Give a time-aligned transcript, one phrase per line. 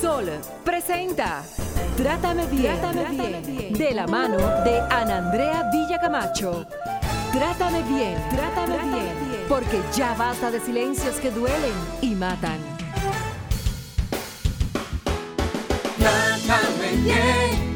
[0.00, 0.30] Sol
[0.64, 1.42] presenta
[1.96, 2.78] Trátame bien,
[3.10, 6.64] bien, de la mano de Ana Andrea Villacamacho.
[7.32, 12.58] Trátame bien, trátame, bien, porque ya basta de silencios que duelen y matan.
[15.98, 17.67] Trátame bien,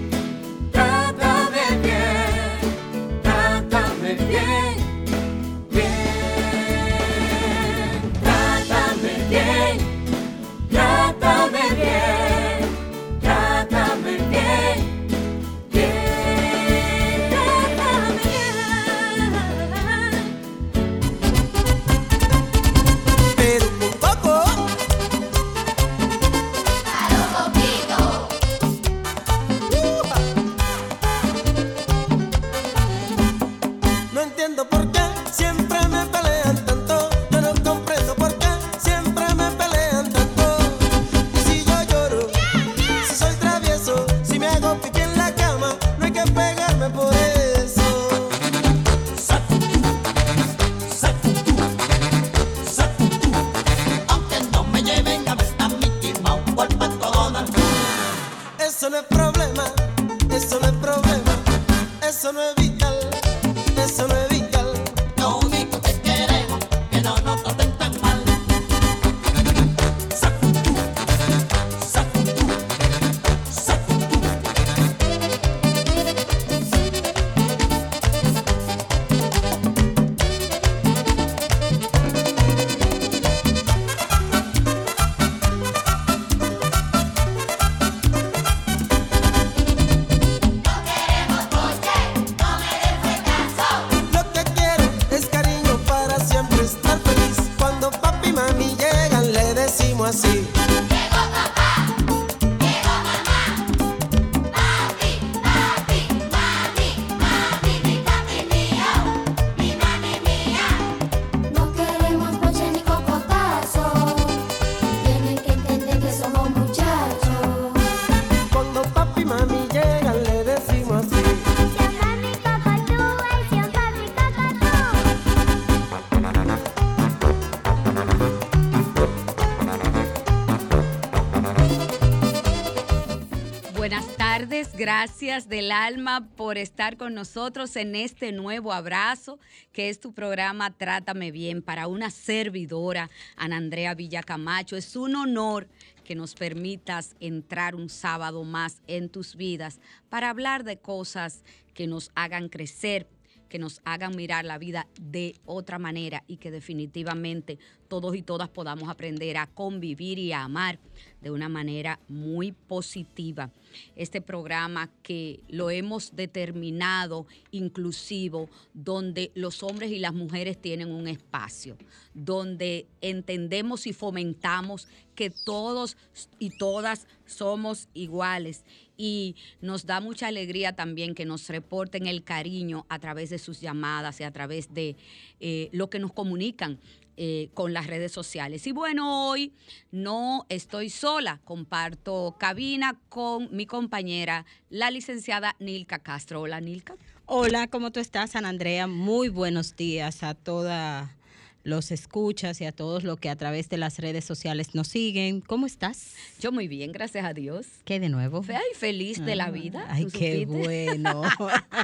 [134.83, 139.39] gracias del alma por estar con nosotros en este nuevo abrazo,
[139.73, 144.77] que es tu programa Trátame Bien para una servidora, Ana Andrea Villacamacho.
[144.77, 145.69] Es un honor
[146.03, 149.79] que nos permitas entrar un sábado más en tus vidas
[150.09, 151.45] para hablar de cosas
[151.75, 153.07] que nos hagan crecer,
[153.49, 158.49] que nos hagan mirar la vida de otra manera y que definitivamente todos y todas
[158.49, 160.81] podamos aprender a convivir y a amar
[161.23, 163.51] de una manera muy positiva.
[163.97, 171.09] Este programa que lo hemos determinado inclusivo, donde los hombres y las mujeres tienen un
[171.09, 171.77] espacio,
[172.13, 175.97] donde entendemos y fomentamos que todos
[176.39, 178.65] y todas somos iguales
[178.97, 183.61] y nos da mucha alegría también que nos reporten el cariño a través de sus
[183.61, 184.97] llamadas y a través de
[185.41, 186.79] eh, lo que nos comunican
[187.17, 188.67] eh, con las redes sociales.
[188.67, 189.53] Y bueno, hoy
[189.91, 196.41] no estoy sola, comparto cabina con mi compañera, la licenciada Nilka Castro.
[196.41, 196.95] Hola, Nilka.
[197.27, 198.87] Hola, ¿cómo tú estás, Ana Andrea?
[198.87, 201.17] Muy buenos días a toda
[201.65, 205.41] los escuchas y a todos los que a través de las redes sociales nos siguen.
[205.41, 206.15] ¿Cómo estás?
[206.41, 207.67] Yo muy bien, gracias a Dios.
[207.85, 208.45] ¿Qué de nuevo?
[208.49, 209.87] Ay, feliz de la ah, vida.
[209.89, 211.23] Ay, qué bueno.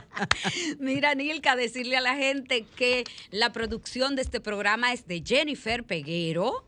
[0.79, 5.85] Mira, Nilka, decirle a la gente que la producción de este programa es de Jennifer
[5.85, 6.65] Peguero.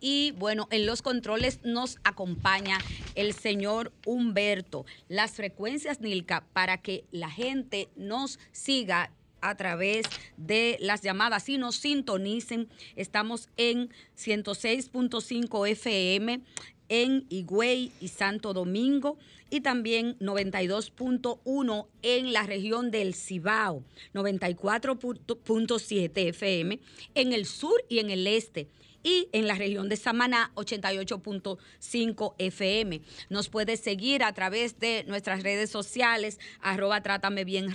[0.00, 2.78] Y bueno, en los controles nos acompaña
[3.14, 4.84] el señor Humberto.
[5.08, 9.10] Las frecuencias, Nilka, para que la gente nos siga
[9.42, 10.06] a través
[10.38, 12.68] de las llamadas y nos sintonicen.
[12.96, 16.40] Estamos en 106.5 FM
[16.88, 19.18] en Higüey y Santo Domingo
[19.50, 23.84] y también 92.1 en la región del Cibao,
[24.14, 26.80] 94.7 FM
[27.14, 28.68] en el sur y en el este
[29.02, 33.02] y en la región de Samaná 88.5 FM.
[33.30, 37.74] Nos puede seguir a través de nuestras redes sociales, arroba Trátame Bien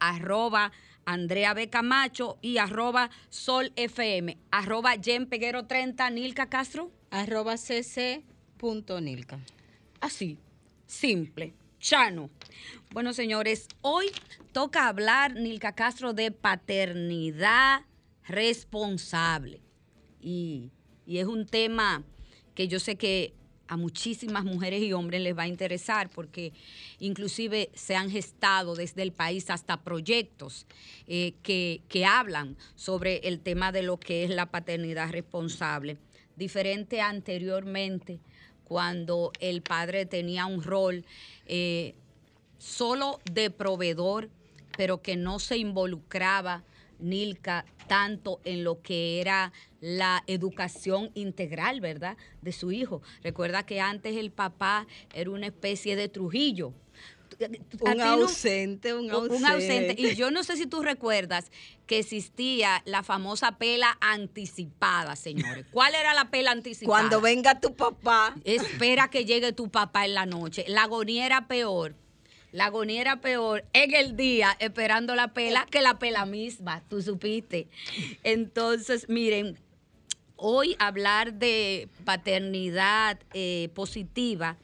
[0.00, 0.72] arroba
[1.06, 1.68] Andrea B.
[1.68, 6.90] Camacho y arroba Sol FM, arroba Jen Peguero 30, Nilka Castro.
[7.10, 9.38] Arroba cc.nilka.
[10.00, 10.38] Así,
[10.86, 12.30] simple, chano.
[12.90, 14.06] Bueno, señores, hoy
[14.52, 17.82] toca hablar, Nilka Castro, de paternidad
[18.26, 19.60] responsable.
[20.20, 20.70] Y,
[21.06, 22.02] y es un tema
[22.54, 23.34] que yo sé que
[23.68, 26.52] a muchísimas mujeres y hombres les va a interesar porque
[27.00, 30.66] inclusive se han gestado desde el país hasta proyectos
[31.06, 35.96] eh, que, que hablan sobre el tema de lo que es la paternidad responsable,
[36.36, 38.20] diferente anteriormente
[38.64, 41.04] cuando el padre tenía un rol
[41.46, 41.94] eh,
[42.58, 44.30] solo de proveedor,
[44.76, 46.64] pero que no se involucraba,
[46.98, 49.52] Nilka, tanto en lo que era
[49.84, 53.02] la educación integral, ¿verdad?, de su hijo.
[53.22, 56.72] Recuerda que antes el papá era una especie de Trujillo.
[57.80, 59.36] Un ausente, un ausente.
[59.36, 59.94] un ausente.
[59.98, 61.50] Y yo no sé si tú recuerdas
[61.86, 65.66] que existía la famosa pela anticipada, señores.
[65.70, 66.86] ¿Cuál era la pela anticipada?
[66.86, 70.64] Cuando venga tu papá, Espera que llegue tu papá en la noche.
[70.66, 71.94] La agonía era peor.
[72.52, 77.02] La agonía era peor en el día esperando la pela que la pela misma, tú
[77.02, 77.66] supiste.
[78.22, 79.58] Entonces, miren,
[80.36, 84.56] hoy hablar de paternidad eh, positiva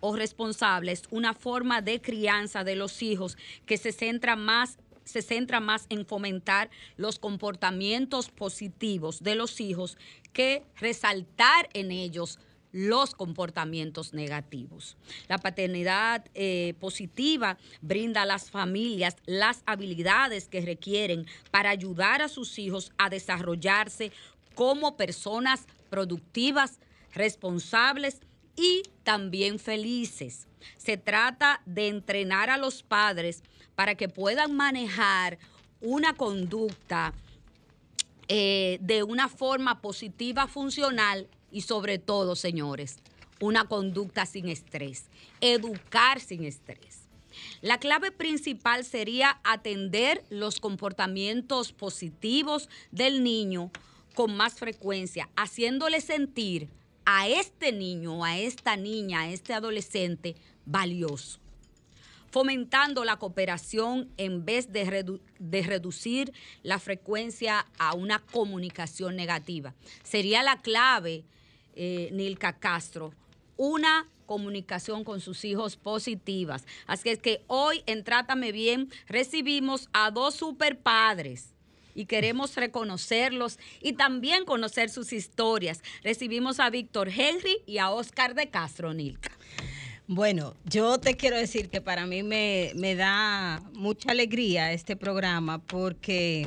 [0.00, 3.36] o responsable es una forma de crianza de los hijos
[3.66, 6.68] que se centra más se centra más en fomentar
[6.98, 9.96] los comportamientos positivos de los hijos
[10.34, 12.38] que resaltar en ellos
[12.72, 14.98] los comportamientos negativos.
[15.26, 22.28] La paternidad eh, positiva brinda a las familias las habilidades que requieren para ayudar a
[22.28, 24.12] sus hijos a desarrollarse
[24.58, 26.80] como personas productivas,
[27.14, 28.18] responsables
[28.56, 30.48] y también felices.
[30.76, 33.44] Se trata de entrenar a los padres
[33.76, 35.38] para que puedan manejar
[35.80, 37.14] una conducta
[38.26, 42.98] eh, de una forma positiva, funcional y sobre todo, señores,
[43.38, 45.04] una conducta sin estrés,
[45.40, 47.02] educar sin estrés.
[47.60, 53.70] La clave principal sería atender los comportamientos positivos del niño
[54.14, 56.68] con más frecuencia, haciéndole sentir
[57.04, 61.40] a este niño, a esta niña, a este adolescente valioso
[62.30, 66.32] fomentando la cooperación en vez de, redu- de reducir
[66.62, 69.74] la frecuencia a una comunicación negativa.
[70.02, 71.24] Sería la clave,
[71.74, 73.14] eh, Nilka Castro,
[73.56, 76.66] una comunicación con sus hijos positivas.
[76.86, 81.54] Así es que hoy en Trátame Bien recibimos a dos super padres
[81.98, 85.82] y queremos reconocerlos y también conocer sus historias.
[86.04, 89.32] Recibimos a Víctor Henry y a Oscar de Castro, Nilka.
[90.06, 95.58] Bueno, yo te quiero decir que para mí me, me da mucha alegría este programa
[95.58, 96.46] porque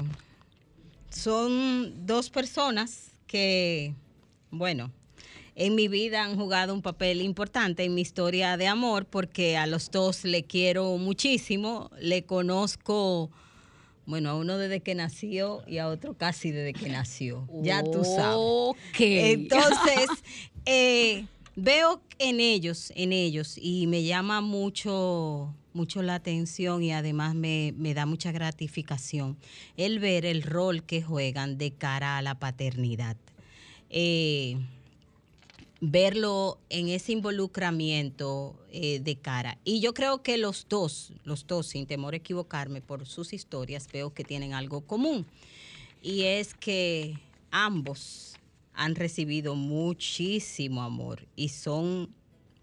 [1.09, 3.93] son dos personas que,
[4.51, 4.89] bueno,
[5.55, 9.67] en mi vida han jugado un papel importante en mi historia de amor porque a
[9.67, 13.29] los dos le quiero muchísimo, le conozco,
[14.11, 17.47] bueno, a uno desde que nació y a otro casi desde que nació.
[17.63, 18.35] Ya tú sabes.
[18.35, 18.99] Ok.
[18.99, 20.09] Entonces,
[20.65, 21.25] eh,
[21.55, 27.73] veo en ellos, en ellos, y me llama mucho, mucho la atención y además me,
[27.77, 29.37] me da mucha gratificación
[29.77, 33.15] el ver el rol que juegan de cara a la paternidad.
[33.89, 34.57] Eh,
[35.81, 39.57] verlo en ese involucramiento eh, de cara.
[39.63, 43.87] Y yo creo que los dos, los dos, sin temor a equivocarme por sus historias,
[43.91, 45.25] veo que tienen algo común.
[46.03, 47.17] Y es que
[47.49, 48.35] ambos
[48.73, 52.13] han recibido muchísimo amor y son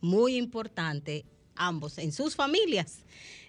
[0.01, 1.25] muy importantes
[1.57, 3.01] ambos en sus familias.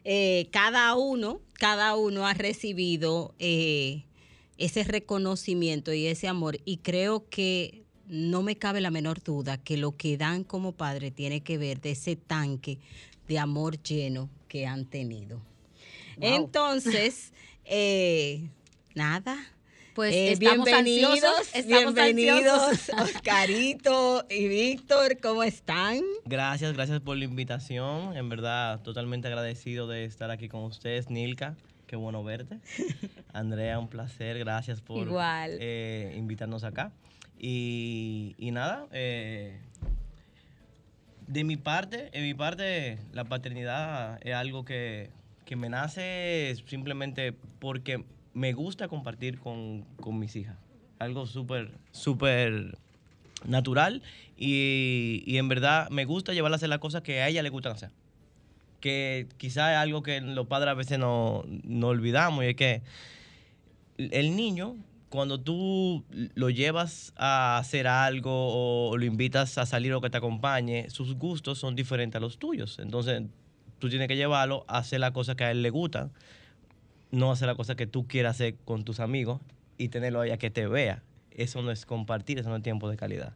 [0.04, 4.06] Eh, cada uno, cada uno ha recibido eh,
[4.58, 7.79] ese reconocimiento y ese amor y creo que
[8.10, 11.80] no me cabe la menor duda que lo que dan como padre tiene que ver
[11.80, 12.80] de ese tanque
[13.28, 15.40] de amor lleno que han tenido.
[16.20, 17.32] Entonces,
[17.66, 18.50] eh,
[18.96, 19.38] nada.
[19.94, 23.16] Pues Eh, estamos ansiosos, estamos bienvenidos, ansiosos.
[23.16, 26.02] Oscarito y Víctor, ¿cómo están?
[26.26, 28.16] Gracias, gracias por la invitación.
[28.16, 31.56] En verdad, totalmente agradecido de estar aquí con ustedes, Nilka.
[31.86, 32.60] Qué bueno verte.
[33.34, 34.40] Andrea, un placer.
[34.40, 35.58] Gracias por Igual.
[35.60, 36.94] eh, invitarnos acá.
[37.40, 39.58] Y, nada, eh,
[41.28, 45.10] de mi parte, en mi parte, la paternidad es algo que,
[45.46, 48.04] que me nace simplemente porque
[48.34, 50.58] me gusta compartir con, con mis hijas.
[51.00, 52.78] Algo súper, súper
[53.46, 54.02] natural
[54.38, 57.50] y, y en verdad me gusta llevarlas a hacer las cosas que a ella le
[57.50, 57.92] gustan hacer.
[58.82, 62.82] Que quizás es algo que los padres a veces no, no olvidamos y es que
[63.98, 64.76] el niño,
[65.10, 70.18] cuando tú lo llevas a hacer algo o lo invitas a salir o que te
[70.18, 72.78] acompañe, sus gustos son diferentes a los tuyos.
[72.80, 73.24] Entonces,
[73.80, 76.12] tú tienes que llevarlo a hacer las cosas que a él le gustan,
[77.12, 79.42] no hacer las cosas que tú quieras hacer con tus amigos
[79.78, 81.02] y tenerlo ahí a que te vea.
[81.32, 83.34] Eso no es compartir, eso no es tiempo de calidad.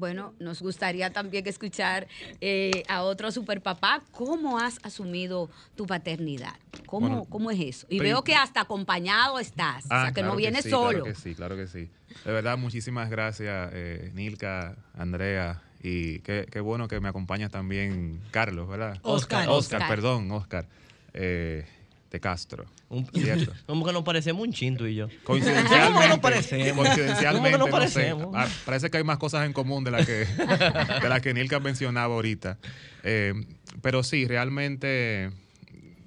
[0.00, 2.08] Bueno, nos gustaría también escuchar
[2.40, 4.02] eh, a otro superpapá.
[4.12, 6.54] ¿Cómo has asumido tu paternidad?
[6.86, 7.86] ¿Cómo, Bueno, cómo es eso?
[7.90, 10.90] Y veo que hasta acompañado estás, o sea, que no vienes sí, solo.
[10.90, 11.90] Claro que sí, claro que sí.
[12.24, 18.22] De verdad, muchísimas gracias, eh, Nilka, Andrea, y qué, qué bueno que me acompaña también
[18.30, 18.98] Carlos, ¿verdad?
[19.02, 19.50] Oscar.
[19.50, 19.88] Oscar, Oscar.
[19.88, 20.66] perdón, Oscar,
[21.12, 21.66] eh,
[22.10, 22.66] de Castro.
[22.88, 23.52] Un- Cierto.
[23.66, 25.08] Como que nos parecemos un chin tú y yo.
[25.24, 26.76] Coincidencialmente, ¿Cómo que nos parecemos?
[26.86, 28.34] coincidencialmente, ¿Cómo que nos no sé, parecemos?
[28.36, 31.60] ah, parece que hay más cosas en común de las que, de las que Nilka
[31.60, 32.58] mencionaba ahorita.
[33.04, 33.34] Eh,
[33.82, 35.30] pero sí, realmente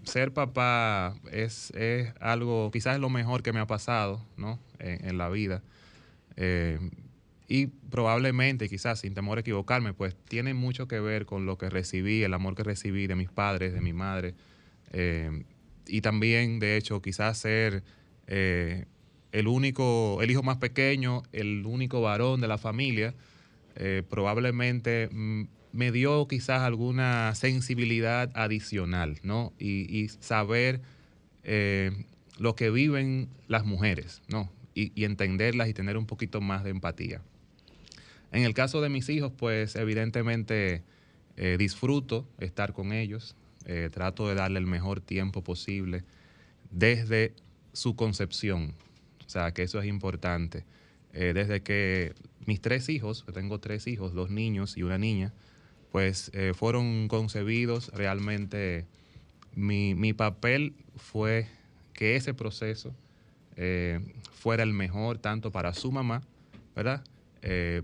[0.03, 4.59] ser papá es, es algo, quizás es lo mejor que me ha pasado ¿no?
[4.79, 5.61] en, en la vida.
[6.35, 6.79] Eh,
[7.47, 11.69] y probablemente, quizás sin temor a equivocarme, pues tiene mucho que ver con lo que
[11.69, 14.33] recibí, el amor que recibí de mis padres, de mi madre.
[14.91, 15.43] Eh,
[15.87, 17.83] y también, de hecho, quizás ser
[18.27, 18.85] eh,
[19.31, 23.13] el único, el hijo más pequeño, el único varón de la familia,
[23.75, 29.53] eh, probablemente mm, me dio quizás alguna sensibilidad adicional, ¿no?
[29.57, 30.81] Y, saber
[31.43, 31.91] eh,
[32.37, 34.51] lo que viven las mujeres, ¿no?
[34.75, 37.21] Y, entenderlas y tener un poquito más de empatía.
[38.31, 40.83] En el caso de mis hijos, pues evidentemente
[41.57, 43.35] disfruto estar con ellos,
[43.65, 46.03] eh, trato de darle el mejor tiempo posible
[46.71, 47.33] desde
[47.71, 48.73] su concepción,
[49.25, 50.65] o sea que eso es importante.
[51.13, 52.13] Eh, desde que
[52.45, 55.33] mis tres hijos, tengo tres hijos, dos niños y una niña,
[55.91, 58.85] pues eh, fueron concebidos realmente,
[59.55, 61.47] mi, mi papel fue
[61.93, 62.93] que ese proceso
[64.31, 66.23] fuera el mejor tanto para su mamá,
[66.75, 67.03] ¿verdad?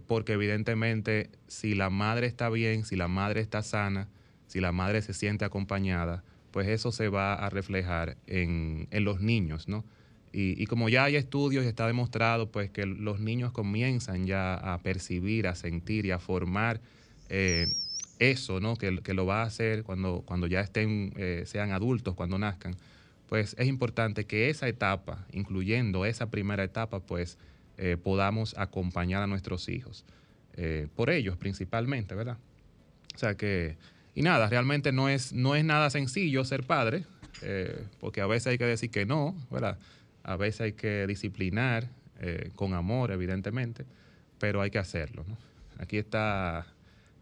[0.08, 4.08] Porque evidentemente si la madre está bien, si la madre está sana,
[4.50, 9.22] si la madre se siente acompañada, pues eso se va a reflejar en, en los
[9.22, 9.86] niños, ¿no?
[10.34, 14.56] Y, y como ya hay estudios y está demostrado, pues que los niños comienzan ya
[14.56, 16.82] a percibir, a sentir y a formar
[17.30, 17.68] eh,
[18.18, 18.76] eso, ¿no?
[18.76, 22.76] Que, que lo va a hacer cuando, cuando ya estén, eh, sean adultos, cuando nazcan.
[23.28, 27.38] Pues es importante que esa etapa, incluyendo esa primera etapa, pues
[27.78, 30.06] eh, podamos acompañar a nuestros hijos.
[30.96, 32.38] por ellos principalmente, ¿verdad?
[33.16, 33.78] O sea que,
[34.16, 37.06] y nada, realmente no es, no es nada sencillo ser padre,
[37.42, 39.36] eh, porque a veces hay que decir que no.
[40.24, 41.90] A veces hay que disciplinar
[42.20, 43.86] eh, con amor, evidentemente,
[44.40, 45.26] pero hay que hacerlo.
[45.78, 46.68] Aquí está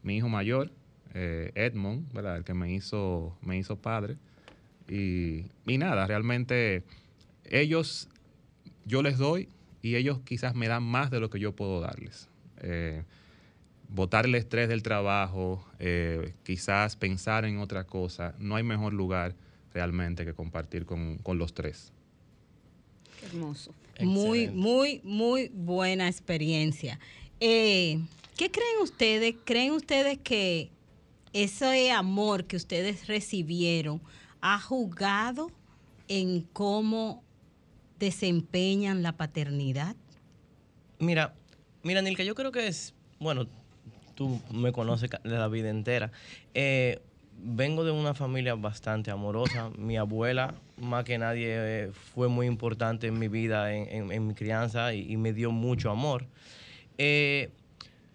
[0.01, 0.71] mi hijo mayor,
[1.13, 2.17] eh, Edmond.
[2.17, 4.17] El que me hizo, me hizo padre.
[4.89, 6.83] Y, y nada, realmente
[7.45, 8.09] ellos,
[8.85, 9.49] yo les doy
[9.81, 12.29] y ellos quizás me dan más de lo que yo puedo darles.
[13.89, 19.35] Botar el estrés del trabajo, eh, quizás pensar en otra cosa, no hay mejor lugar
[19.73, 21.91] realmente que compartir con, con los tres.
[23.19, 23.73] Qué hermoso.
[23.99, 26.99] Muy, muy, muy buena experiencia.
[27.39, 27.99] Eh,
[28.35, 29.35] ¿Qué creen ustedes?
[29.43, 30.69] ¿Creen ustedes que
[31.33, 34.01] ese amor que ustedes recibieron
[34.41, 35.51] ha jugado
[36.07, 37.23] en cómo
[37.99, 39.95] desempeñan la paternidad?
[40.99, 41.33] Mira,
[41.83, 43.47] mira, Nilka, yo creo que es, bueno,
[44.17, 46.11] tú me conoces de la vida entera.
[46.55, 46.99] Eh,
[47.39, 49.69] vengo de una familia bastante amorosa.
[49.77, 54.93] Mi abuela, más que nadie, eh, fue muy importante en mi vida, en, mi crianza,
[54.95, 56.25] y, me dio mucho amor.
[56.97, 57.51] Eh,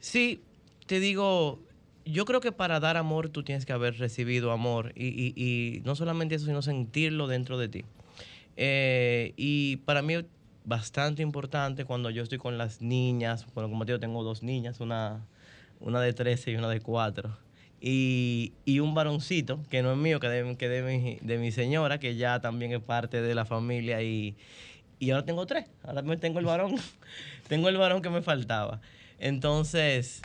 [0.00, 0.40] sí,
[0.86, 1.60] te digo,
[2.04, 5.80] yo creo que para dar amor tú tienes que haber recibido amor, y, y- y
[5.84, 7.84] no solamente eso, sino sentirlo dentro de ti.
[8.56, 10.16] Y para mí
[10.64, 14.80] bastante importante cuando yo estoy con las niñas, bueno, como te digo, tengo dos niñas,
[14.80, 15.26] una,
[15.82, 17.36] una de 13 y una de 4.
[17.80, 21.50] Y, y un varoncito, que no es mío, que, de, que de, mi, de mi
[21.50, 24.02] señora, que ya también es parte de la familia.
[24.02, 24.36] Y,
[24.98, 26.76] y ahora tengo tres, ahora tengo el varón,
[27.48, 28.80] tengo el varón que me faltaba.
[29.18, 30.22] Entonces,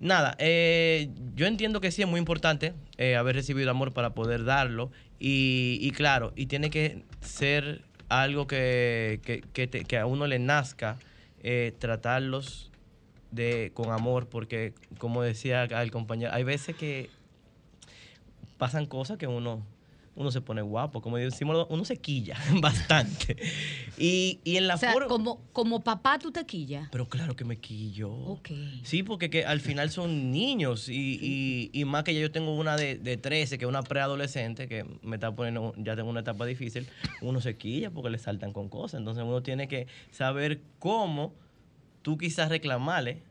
[0.00, 4.44] Nada, eh, yo entiendo que sí es muy importante eh, haber recibido amor para poder
[4.44, 10.28] darlo y, y claro, y tiene que ser algo que, que, que que a uno
[10.28, 10.98] le nazca
[11.42, 12.70] eh, tratarlos
[13.30, 17.10] de, con amor porque como decía el compañero, hay veces que
[18.56, 19.62] pasan cosas que uno,
[20.16, 23.36] uno se pone guapo, como decimos, uno se quilla bastante.
[23.96, 25.06] Y, y en la O sea, forma...
[25.08, 26.88] como, como papá tú te quillas.
[26.90, 28.40] Pero claro que me quillo.
[28.82, 32.54] Sí, porque que al final son niños y, y- y más que ya yo tengo
[32.56, 36.20] una de, de 13, que es una preadolescente, que me está poniendo, ya tengo una
[36.20, 36.88] etapa difícil,
[37.20, 38.98] uno se quilla porque le saltan con cosas.
[38.98, 41.32] Entonces uno tiene que saber cómo
[42.02, 43.22] tú quizás reclamarle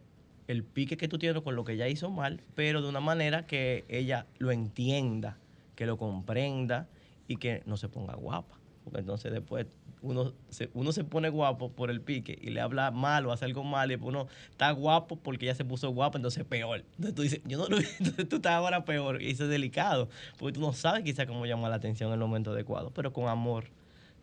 [0.47, 3.45] el pique que tú tienes con lo que ella hizo mal, pero de una manera
[3.45, 5.37] que ella lo entienda,
[5.75, 6.87] que lo comprenda
[7.27, 8.57] y que no se ponga guapa.
[8.83, 9.67] Porque entonces después
[10.01, 13.43] uno se, uno se pone guapo por el pique y le habla mal o hace
[13.43, 16.85] algo mal y uno está guapo porque ya se puso guapo, entonces peor.
[16.95, 20.07] Entonces tú dices, yo no lo entonces tú estás ahora peor y eso es delicado,
[20.37, 23.27] porque tú no sabes quizá cómo llamar la atención en el momento adecuado, pero con
[23.27, 23.65] amor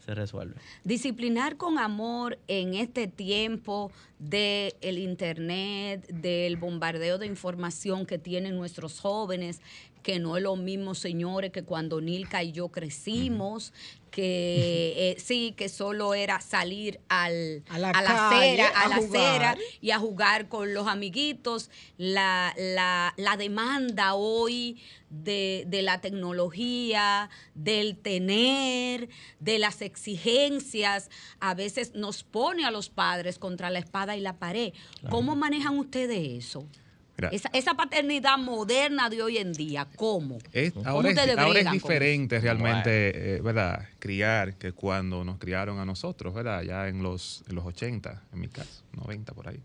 [0.04, 0.56] se resuelve.
[0.84, 8.56] Disciplinar con amor en este tiempo del el internet, del bombardeo de información que tienen
[8.56, 9.60] nuestros jóvenes,
[10.02, 13.72] que no es lo mismo, señores, que cuando Nilka y yo crecimos,
[14.14, 18.88] que eh, sí, que solo era salir al, A la la calle, acera, a, a
[18.88, 21.68] la acera y a jugar con los amiguitos.
[21.98, 24.80] La, la- la demanda hoy
[25.10, 29.08] de, de la tecnología, del tener,
[29.40, 34.38] de las exigencias, a veces nos pone a los padres contra la espada y la
[34.38, 34.72] pared.
[35.10, 36.68] ¿Cómo manejan ustedes eso?
[37.16, 40.38] Mira, Esa, esa paternidad moderna de hoy en día, ¿cómo?
[40.52, 43.88] Es- ¿Cómo ahora, es, ahora es diferente realmente, eh, ¿verdad?
[44.00, 46.62] Criar que cuando nos criaron a nosotros, ¿verdad?
[46.62, 49.60] Ya en los, en los 80, en mi caso, 90 por ahí.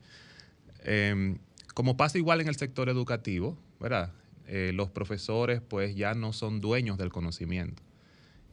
[0.84, 1.36] Eh,
[1.74, 4.12] como pasa igual en el sector educativo, ¿verdad?
[4.48, 7.82] Eh, los profesores pues ya no son dueños del conocimiento.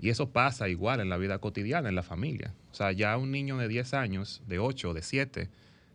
[0.00, 2.52] Y eso pasa igual en la vida cotidiana, en la familia.
[2.70, 5.48] O sea, ya un niño de 10 años, de 8, de 7,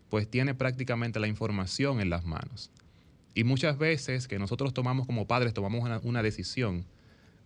[0.09, 2.71] pues tiene prácticamente la información en las manos.
[3.33, 6.85] Y muchas veces que nosotros tomamos como padres, tomamos una, una decisión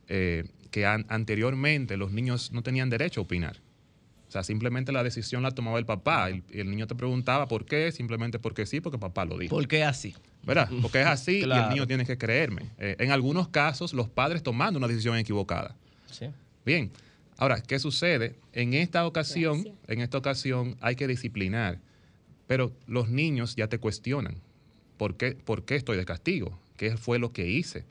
[0.08, 3.58] eh, que an- anteriormente los niños no tenían derecho a opinar.
[4.27, 6.30] O sea, simplemente la decisión la tomaba el papá.
[6.30, 9.56] El, el niño te preguntaba por qué, simplemente porque sí, porque papá lo dijo.
[9.56, 10.15] ¿Por qué así?
[10.44, 10.70] ¿Verdad?
[10.82, 12.63] Porque es así y el niño tiene que creerme.
[12.77, 15.75] Eh, en algunos casos, los padres tomando una decisión equivocada.
[16.12, 16.25] Sí.
[16.65, 16.92] Bien,
[17.38, 18.36] ahora, ¿qué sucede?
[18.54, 21.80] En esta ocasión, en esta ocasión hay que disciplinar,
[22.48, 24.36] pero los niños ya te cuestionan.
[24.98, 26.58] ¿Por qué, por qué estoy de castigo?
[26.78, 27.86] ¿Qué fue lo que hice?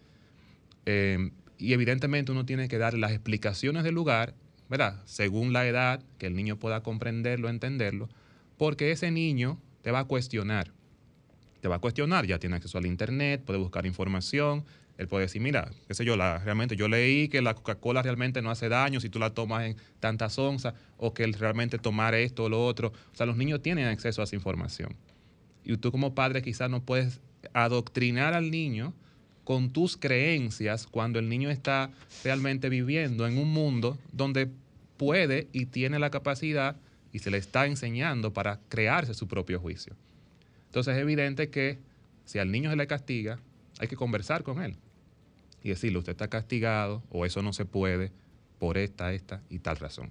[0.87, 4.34] Eh, y evidentemente uno tiene que dar las explicaciones del lugar,
[4.68, 5.02] ¿verdad?
[5.04, 8.08] Según la edad, que el niño pueda comprenderlo, entenderlo,
[8.58, 10.73] porque ese niño te va a cuestionar.
[11.61, 14.64] Te va a cuestionar, ya tiene acceso al internet, puede buscar información,
[14.99, 18.42] él puede decir, mira, qué sé yo, la, realmente yo leí que la Coca-Cola realmente
[18.42, 22.44] no hace daño si tú la tomas en tantas onzas, o que realmente tomar esto
[22.44, 22.88] o lo otro.
[23.12, 24.94] O sea, los niños tienen acceso a esa información.
[25.64, 27.20] Y tú como padre quizás no puedes
[27.53, 28.92] adoctrinar al niño
[29.44, 31.90] con tus creencias cuando el niño está
[32.22, 34.50] realmente viviendo en un mundo donde
[34.96, 36.77] puede y tiene la capacidad
[37.12, 39.94] y se le está enseñando para crearse su propio juicio.
[40.66, 41.79] Entonces es evidente que
[42.24, 43.38] si al niño se le castiga,
[43.79, 44.77] hay que conversar con él
[45.62, 48.12] y decirle, usted está castigado o eso no se puede
[48.59, 50.11] por esta, esta y tal razón.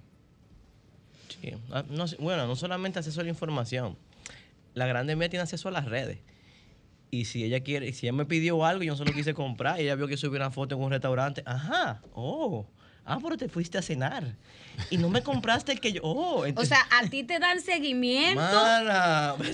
[1.28, 1.52] Sí.
[1.70, 1.84] Ah,
[2.18, 3.96] bueno, no solamente acceso a la información.
[4.74, 6.18] La grande mía tiene acceso a las redes.
[7.10, 9.78] Y si ella quiere, si ella me pidió algo yo no se lo quise comprar,
[9.78, 12.66] y ella vio que subí una foto en un restaurante, ajá, oh,
[13.04, 14.36] ah, pero te fuiste a cenar.
[14.90, 18.40] Y no me compraste el que yo, oh, O sea, a ti te dan seguimiento.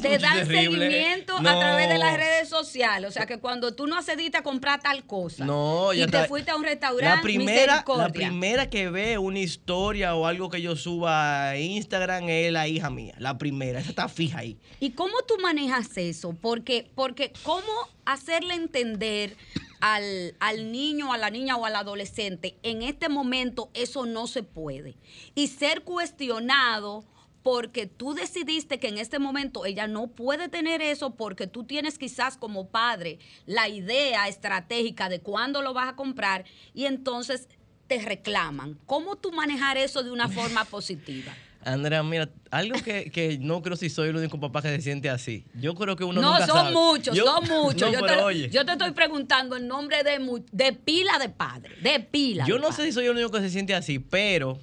[0.00, 0.88] Te dan terrible.
[0.88, 3.10] seguimiento a través de las redes sociales.
[3.10, 6.16] O sea, que cuando tú no accediste a comprar tal cosa No, y ya te
[6.16, 6.28] está.
[6.28, 10.62] fuiste a un restaurante, La primera, la primera que ve una historia o algo que
[10.62, 13.14] yo suba a Instagram es la hija mía.
[13.18, 14.56] La primera, esa está fija ahí.
[14.80, 16.34] ¿Y cómo tú manejas eso?
[16.40, 19.36] Porque, porque ¿cómo hacerle entender
[19.80, 24.42] al, al niño, a la niña o al adolescente, en este momento eso no se
[24.42, 24.96] puede?
[25.34, 27.04] Y ser cuestionado
[27.42, 31.98] porque tú decidiste que en este momento ella no puede tener eso porque tú tienes
[31.98, 37.48] quizás como padre la idea estratégica de cuándo lo vas a comprar y entonces
[37.86, 38.78] te reclaman.
[38.86, 41.32] ¿Cómo tú manejar eso de una forma positiva?
[41.62, 45.10] Andrea, mira, algo que, que no creo si soy el único papá que se siente
[45.10, 45.44] así.
[45.54, 46.72] Yo creo que uno No, nunca son sabe.
[46.72, 47.80] muchos, Yo- son muchos.
[47.92, 50.18] No, yo, te, oye, yo te estoy preguntando en nombre de,
[50.52, 52.46] de pila de padres, de pila.
[52.46, 54.58] yo de no sé si soy el único que se siente así, pero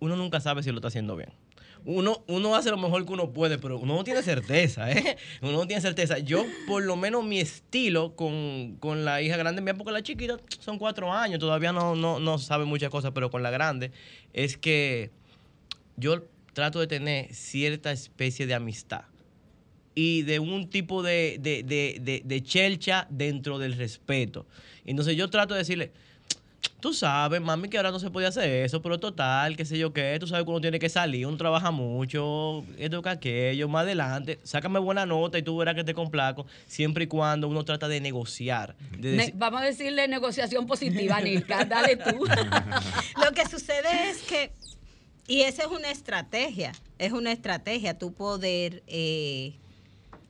[0.00, 1.30] uno nunca sabe si lo está haciendo bien.
[1.86, 5.16] Uno, uno hace lo mejor que uno puede, pero uno no tiene certeza, ¿eh?
[5.40, 6.18] Uno no tiene certeza.
[6.18, 10.36] Yo, por lo menos, mi estilo con, con la hija grande mía, porque la chiquita
[10.58, 13.92] son cuatro años, todavía no, no, no sabe muchas cosas, pero con la grande,
[14.34, 15.10] es que
[16.00, 19.02] yo trato de tener cierta especie de amistad
[19.94, 24.46] y de un tipo de, de, de, de, de chelcha dentro del respeto.
[24.84, 25.92] Entonces yo trato de decirle,
[26.80, 29.92] tú sabes, mami, que ahora no se podía hacer eso, pero total, qué sé yo
[29.92, 33.82] qué, tú sabes que uno tiene que salir, uno trabaja mucho, esto que aquello, más
[33.82, 37.86] adelante, sácame buena nota y tú verás que te complaco, siempre y cuando uno trata
[37.88, 38.76] de negociar.
[38.98, 41.64] de Ne- decir- vamos a decirle negociación positiva, Nilka.
[41.64, 42.24] Dale tú.
[43.24, 44.52] Lo que sucede es que,
[45.26, 49.54] y esa es una estrategia, es una estrategia, tú poder eh,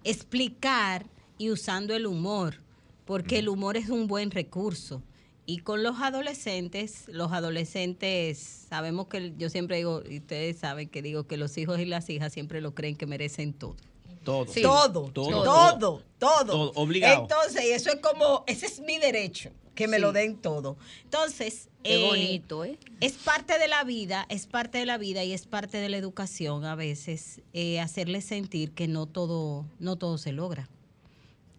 [0.05, 1.07] explicar
[1.38, 2.61] y usando el humor,
[3.05, 5.03] porque el humor es un buen recurso.
[5.46, 11.03] Y con los adolescentes, los adolescentes, sabemos que yo siempre digo, y ustedes saben que
[11.03, 13.74] digo que los hijos y las hijas siempre lo creen que merecen todo.
[14.22, 14.46] Todo.
[14.53, 14.61] Sí.
[14.62, 15.11] Todo, Todo.
[15.12, 16.44] todo, todo, todo.
[16.46, 17.22] Todo, obligado.
[17.22, 20.03] Entonces, eso es como, ese es mi derecho, que me Sí.
[20.03, 20.76] lo den todo.
[21.05, 22.78] Entonces, Qué eh, bonito, ¿eh?
[23.00, 25.96] es parte de la vida, es parte de la vida y es parte de la
[25.96, 30.68] educación a veces eh, hacerles sentir que no todo, no todo se logra,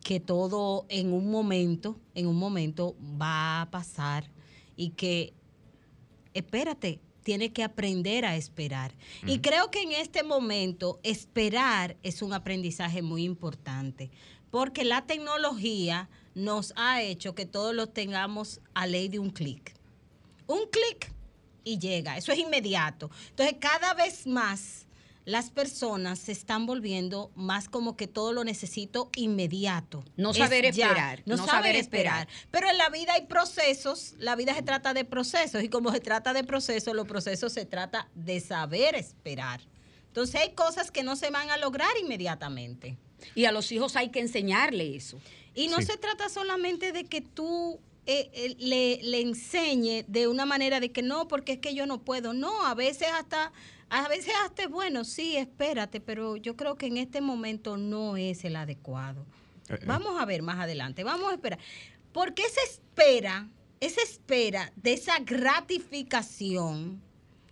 [0.03, 4.29] que todo en un momento, en un momento va a pasar
[4.75, 5.33] y que
[6.35, 8.93] espérate, tiene que aprender a esperar.
[9.25, 14.11] Y creo que en este momento esperar es un aprendizaje muy importante,
[14.51, 19.80] porque la tecnología nos ha hecho que todos lo tengamos a ley de un clic
[20.53, 21.11] un clic
[21.63, 22.17] y llega.
[22.17, 23.09] Eso es inmediato.
[23.29, 24.85] Entonces, cada vez más
[25.23, 30.03] las personas se están volviendo más como que todo lo necesito inmediato.
[30.17, 30.87] No Es saber ya.
[30.87, 32.27] esperar, No, no saber saber esperar.
[32.49, 35.99] Pero en la vida hay procesos, la vida se trata de procesos y como se
[35.99, 39.61] trata de procesos, los procesos se trata de saber esperar.
[40.07, 42.97] Entonces hay cosas que no se van a lograr inmediatamente.
[43.35, 45.19] Y a los hijos hay que enseñarle eso.
[45.53, 45.83] Y no Sí.
[45.85, 47.79] se trata solamente de que tú
[48.11, 51.85] eh, eh, le, le enseñe de una manera de que no, porque es que yo
[51.85, 52.33] no puedo.
[52.33, 53.53] No, a veces hasta,
[53.89, 58.43] a veces hasta bueno, sí, espérate, pero yo creo que en este momento no es
[58.43, 59.25] el adecuado.
[59.69, 59.79] Eh, eh.
[59.85, 61.59] Vamos a ver más adelante, vamos a esperar.
[62.11, 63.47] Porque esa espera,
[63.79, 67.01] esa espera de esa gratificación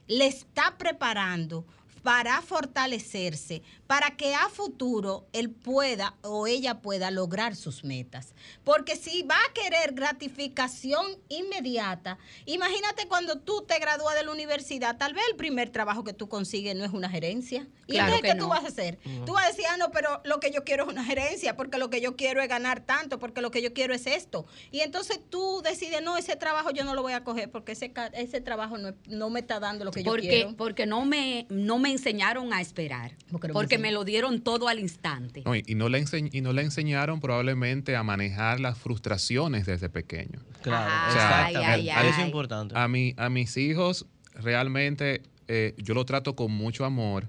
[0.08, 1.66] le está preparando
[2.04, 8.34] para fortalecerse, para que a futuro él pueda o ella pueda lograr sus metas.
[8.64, 14.98] Porque si va a querer gratificación inmediata, imagínate cuando tú te gradúas de la universidad,
[14.98, 17.68] tal vez el primer trabajo que tú consigues no es una gerencia.
[17.88, 19.00] ¿Y Claro entonces que qué tú vas a hacer?
[19.26, 21.78] Tú vas a decir, ah, no, pero lo que yo quiero es una gerencia, porque
[21.78, 24.46] lo que yo quiero es ganar tanto, porque lo que yo quiero es esto.
[24.72, 27.92] Y entonces tú decides, no, ese trabajo yo no lo voy a coger porque ese,
[28.14, 30.56] ese trabajo no, no me está dando lo que yo Porque, quiero.
[30.56, 33.12] porque no me, no me enseñaron a esperar.
[33.32, 35.44] Porque me Porque lo dieron todo al instante.
[35.46, 39.90] No, y, y no le y no le enseñaron probablemente a manejar las frustraciones desde
[39.90, 40.40] pequeño.
[40.62, 41.66] Claro, Ay, exactamente.
[41.68, 42.08] ay, ay.
[42.10, 42.76] Eso es importante.
[42.78, 47.28] A, mi, a mis hijos realmente eh, yo lo trato con mucho amor,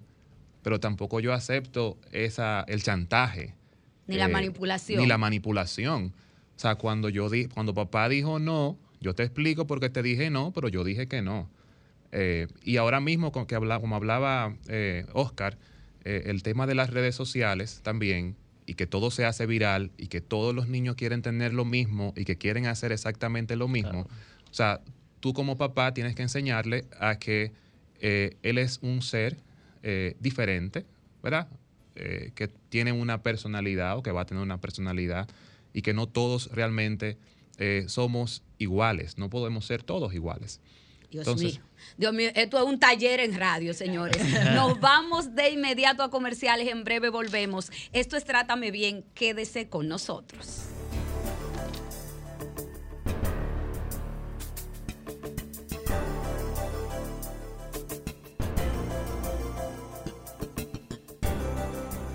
[0.62, 3.42] pero tampoco yo acepto esa, el chantaje.
[3.42, 3.54] eh,
[4.06, 5.00] Ni la manipulación.
[5.00, 6.12] Ni la manipulación.
[6.56, 10.02] O sea, cuando, yo di, cuando papá dijo no, yo te explico por qué te
[10.02, 11.48] dije no, pero yo dije que no.
[12.12, 15.58] Eh, y ahora mismo, con que habla, como hablaba eh, Oscar,
[16.04, 20.08] eh, el tema de las redes sociales también, y que todo se hace viral, y
[20.08, 24.02] que todos los niños quieren tener lo mismo, y que quieren hacer exactamente lo mismo.
[24.50, 24.80] O sea,
[25.20, 27.52] tú como papá tienes que enseñarle a que
[28.00, 29.36] eh, él es un ser
[29.82, 30.86] eh, diferente,
[31.22, 31.48] ¿verdad?
[31.94, 35.28] Eh, que tiene una personalidad o que va a tener una personalidad
[35.72, 37.16] y que no todos realmente
[37.88, 40.62] somos iguales, no podemos ser todos iguales.
[41.10, 41.62] Dios Entonces- mío.
[41.96, 44.16] Dios mío, esto es un taller en radio, señores.
[44.54, 47.70] Nos vamos de inmediato a comerciales, en breve volvemos.
[47.92, 50.64] Esto es Trátame Bien, quédese con nosotros.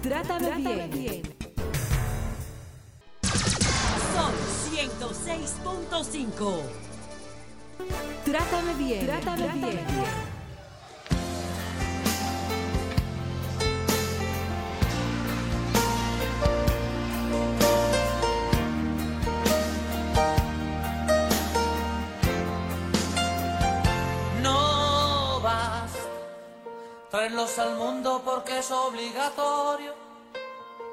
[0.02, 1.22] Trátame, bien.
[4.14, 4.34] Son
[4.72, 6.85] 106.5.
[8.26, 9.06] Trátame bien.
[9.06, 9.86] Trátame, bien.
[24.42, 26.00] No basta
[27.12, 29.94] traerlos al mundo porque es obligatorio,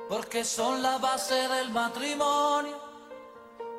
[0.08, 2.78] porque son la base del matrimonio,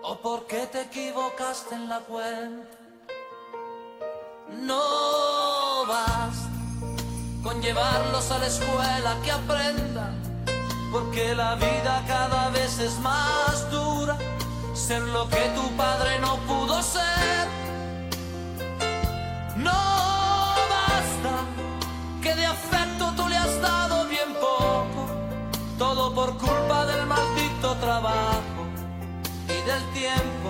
[0.02, 2.83] o porque te equivocaste en la cuenta.
[4.52, 6.50] No basta
[7.44, 10.22] con llevarlos a la escuela que aprendan,
[10.92, 14.18] porque la vida cada vez es más dura,
[14.74, 17.48] ser lo que tu padre no pudo ser.
[19.58, 19.72] No
[20.70, 21.34] basta
[22.22, 25.08] que de afecto tú le has dado bien poco,
[25.78, 28.68] todo por culpa del maldito trabajo
[29.48, 30.50] y del tiempo.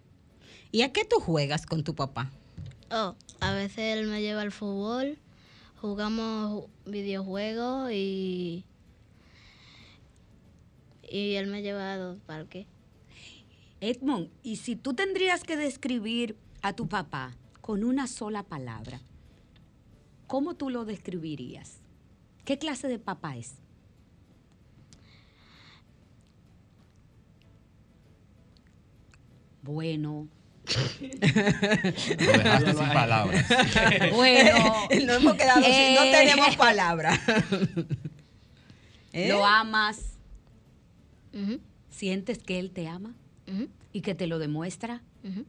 [0.70, 2.30] ¿Y a qué tú juegas con tu papá?
[2.92, 5.18] Oh, a veces él me lleva al fútbol,
[5.80, 8.64] jugamos videojuegos y.
[11.02, 12.66] Y él me lleva a los parques.
[13.80, 19.00] Edmond, ¿y si tú tendrías que describir a tu papá con una sola palabra,
[20.26, 21.78] ¿cómo tú lo describirías?
[22.44, 23.54] ¿Qué clase de papá es?
[29.62, 30.28] Bueno,
[30.66, 33.46] Lo dejaste sin palabras.
[34.14, 34.74] bueno.
[35.06, 36.12] no hemos quedado sin, no Eh.
[36.12, 37.18] tenemos palabra.
[39.12, 39.28] ¿Eh?
[39.28, 40.00] ¿Lo amas?
[41.32, 41.60] Ujú,
[41.90, 43.14] ¿Sientes que él te ama
[43.92, 45.02] y que te lo demuestra?
[45.24, 45.44] ujú.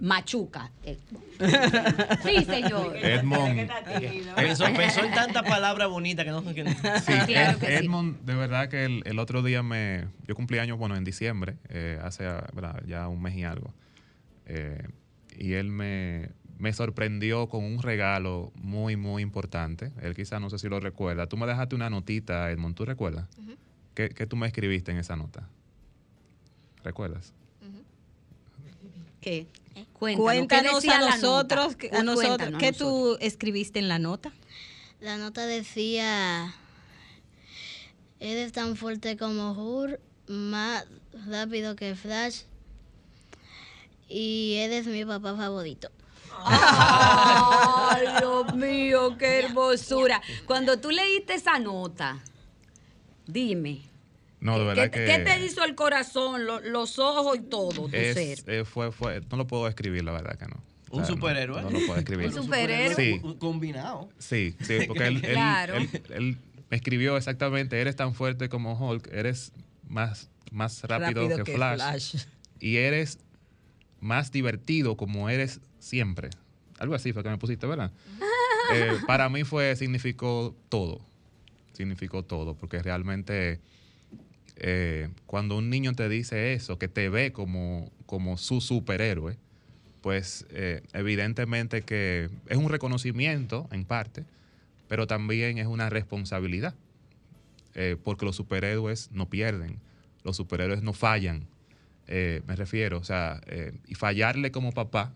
[0.00, 0.72] Machuca.
[0.84, 1.22] Edmond.
[2.24, 2.96] Sí, señor.
[3.02, 3.70] Edmond,
[4.34, 6.64] Pensó, pensó en tanta palabra bonita que no que-
[7.00, 7.84] sí, Claro Ed- que sí.
[7.84, 10.08] Edmond, de verdad que el, el otro día me.
[10.26, 12.82] Yo cumplí años, bueno, en diciembre, eh, hace ¿verdad?
[12.86, 13.72] ya un mes y algo.
[14.46, 14.88] Eh,
[15.38, 19.92] y él me, me sorprendió con un regalo muy, muy importante.
[20.00, 21.28] Él quizás no sé si lo recuerda.
[21.28, 23.28] Tú me dejaste una notita, Edmond, ¿tú recuerdas?
[23.94, 25.48] ¿Qué, qué tú me escribiste en esa nota?
[26.82, 27.32] ¿Recuerdas?
[29.22, 29.46] ¿Qué?
[29.94, 32.90] Cuéntanos, ¿qué Cuéntanos a nosotros, que- a nosotros, Cuéntanos ¿qué nosotros.
[32.90, 34.32] tú escribiste en la nota?
[35.00, 36.54] La nota decía:
[38.20, 40.84] Eres tan fuerte como Hur, más
[41.26, 42.42] rápido que Flash.
[44.08, 45.88] Y eres mi papá favorito.
[46.44, 50.20] Ay, Dios mío, qué hermosura.
[50.46, 52.18] Cuando tú leíste esa nota,
[53.26, 53.82] dime.
[54.42, 55.18] No, de ¿qué, verdad qué que.
[55.24, 58.38] te hizo el corazón, lo- los ojos y todo, tu es- ser?
[58.46, 60.56] eh, fue, fue, no lo puedo escribir, la verdad que no.
[60.90, 61.62] Un O sea, no- superhéroe.
[61.62, 62.26] No, lo puedo escribir.
[62.26, 62.94] Un superhéroe.
[62.94, 63.20] Sí.
[63.22, 64.08] Un Combinado.
[64.18, 65.76] Sí, sí, porque él, él- Claro.
[65.76, 66.38] él- él
[66.70, 69.52] me escribió exactamente, eres tan fuerte como Hulk, eres
[69.88, 72.16] más, más rápido, que, Flash,
[72.60, 73.18] y eres
[74.00, 76.30] más divertido como eres siempre.
[76.78, 77.92] Algo así fue que me pusiste, ¿verdad?
[78.74, 81.00] Eh, para mí fue, significó todo,
[81.74, 83.60] significó todo, porque realmente
[84.56, 89.36] eh, cuando un niño te dice eso, que te ve como, como su superhéroe,
[90.00, 94.24] pues eh, evidentemente que es un reconocimiento en parte,
[94.88, 96.74] pero también es una responsabilidad,
[97.74, 99.78] eh, porque los superhéroes no pierden,
[100.24, 101.46] los superhéroes no fallan,
[102.08, 103.40] me refiero, o sea,
[103.86, 105.14] y fallarle como papá,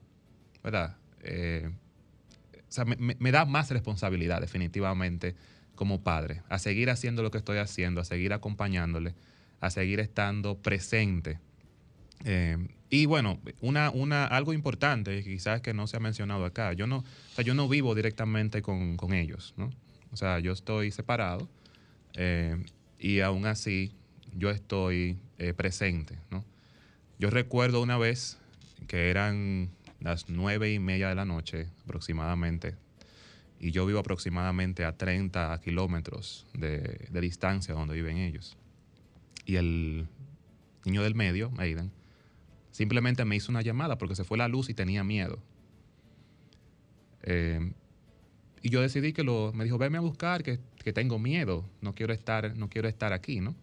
[0.64, 0.96] ¿verdad?
[1.22, 5.34] O sea, me da más responsabilidad definitivamente
[5.76, 9.14] como padre, a seguir haciendo lo que estoy haciendo, a seguir acompañándole,
[9.60, 11.38] a seguir estando presente.
[12.24, 12.56] Eh,
[12.90, 16.98] y bueno, una, una, algo importante, quizás que no se ha mencionado acá, yo no,
[16.98, 19.70] o sea, yo no vivo directamente con, con ellos, ¿no?
[20.12, 21.48] O sea, yo estoy separado
[22.14, 22.56] eh,
[22.98, 23.92] y aún así
[24.36, 26.44] yo estoy eh, presente, ¿no?
[27.18, 28.38] Yo recuerdo una vez
[28.86, 32.74] que eran las nueve y media de la noche aproximadamente,
[33.58, 38.56] y yo vivo aproximadamente a 30 kilómetros de, distancia donde viven ellos.
[39.44, 40.06] Y el
[40.84, 41.90] niño del medio, Aidan,
[42.70, 45.38] simplemente me hizo una llamada porque se fue la luz y tenía miedo.
[47.22, 47.72] Eh,
[48.62, 51.94] y yo decidí que lo, me dijo, venme a buscar, que, que tengo miedo, no
[51.94, 53.54] quiero, estar, no quiero estar aquí, ¿no?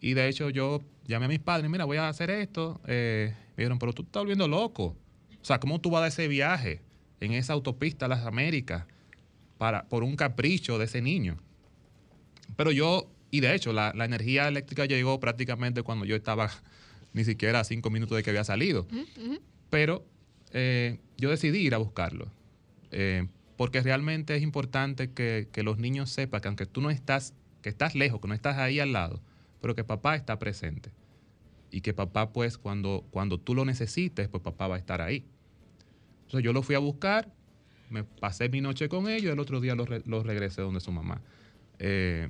[0.00, 2.80] Y de hecho yo llamé a mis padres, mira, voy a hacer esto.
[2.86, 4.96] Eh, me dijeron, pero tú estás volviendo loco.
[5.40, 6.82] O sea, ¿cómo tú vas a ese viaje
[7.24, 8.84] en esa autopista a las Américas
[9.58, 11.38] para, por un capricho de ese niño?
[12.56, 16.50] Pero yo Y de hecho, la, la energía eléctrica llegó prácticamente cuando yo estaba
[17.14, 18.86] ni siquiera a cinco minutos de que había salido.
[19.70, 20.04] Pero
[20.52, 22.30] eh, yo decidí ir a buscarlo.
[22.92, 27.34] Eh, porque realmente es importante que, que los niños sepan que aunque tú no estás,
[27.62, 29.20] que estás lejos, que no estás ahí al lado,
[29.60, 30.90] pero que papá está presente.
[31.70, 35.24] Y que papá, pues, cuando, cuando tú lo necesites, pues papá va a estar ahí.
[36.34, 37.32] Entonces yo lo fui a buscar,
[37.90, 40.90] me pasé mi noche con ellos, el otro día lo, re- lo regresé donde su
[40.90, 41.20] mamá.
[41.78, 42.28] Eh,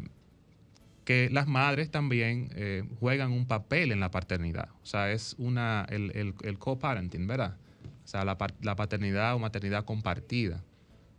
[1.06, 4.68] que las madres también eh, juegan un papel en la paternidad.
[4.82, 7.56] O sea, es una, el, el, el co-parenting, ¿verdad?
[8.04, 10.62] O sea, la, la paternidad o maternidad compartida.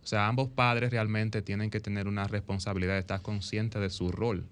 [0.04, 4.12] O sea, ambos padres realmente tienen que tener una responsabilidad de estar conscientes de su
[4.12, 4.46] rol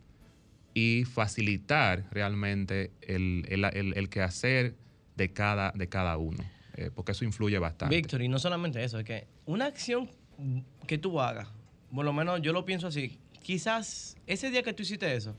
[0.74, 4.74] y facilitar realmente el- el quehacer
[5.14, 6.42] de cada, de cada uno,
[6.74, 7.94] eh, porque eso influye bastante.
[7.94, 10.10] Víctor, y no solamente eso, es que una acción
[10.86, 11.48] que tú hagas,
[11.94, 15.36] por lo menos yo lo pienso así, quizás ese día que tú hiciste eso,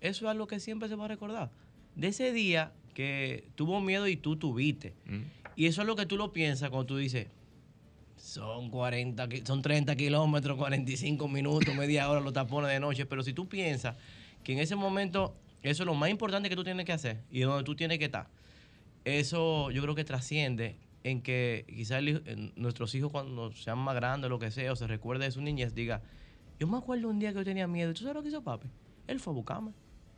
[0.00, 1.50] eso es algo que siempre se va a recordar.
[1.94, 4.94] De ese día que tuvo miedo y tú tuviste.
[5.06, 5.20] Mm.
[5.56, 7.26] Y eso es lo que tú lo piensas cuando tú dices,
[8.16, 13.04] son 40, ki- son 30 kilómetros, 45 minutos, media hora los tapones de noche.
[13.06, 13.96] Pero si tú piensas
[14.44, 17.40] que en ese momento eso es lo más importante que tú tienes que hacer y
[17.40, 18.28] donde tú tienes que estar,
[19.04, 22.02] eso yo creo que trasciende en que quizás
[22.56, 25.74] nuestros hijos cuando sean más grandes lo que sea, o se recuerde de su niñez,
[25.74, 26.02] diga,
[26.58, 28.42] yo me acuerdo un día que yo tenía miedo, ¿y tú sabes lo que hizo
[28.42, 28.68] papi?
[29.06, 29.72] Él fue a buscarme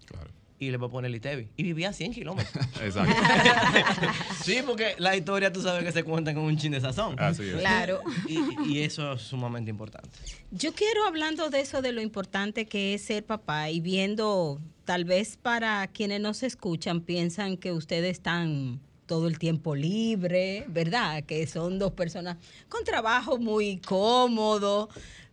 [0.05, 0.31] Claro.
[0.59, 1.49] Y le va a poner el ITEVI.
[1.57, 2.65] Y vivía a 100 kilómetros.
[2.83, 3.15] Exacto.
[4.45, 7.19] sí, porque la historia tú sabes que se cuenta con un chin de sazón.
[7.19, 7.57] Así es.
[7.57, 8.01] Claro.
[8.29, 10.11] Y, y eso es sumamente importante.
[10.51, 15.05] Yo quiero hablando de eso, de lo importante que es ser papá y viendo, tal
[15.05, 21.25] vez para quienes nos escuchan piensan que ustedes están todo el tiempo libre, ¿verdad?
[21.25, 22.37] Que son dos personas
[22.69, 24.89] con trabajo muy cómodo,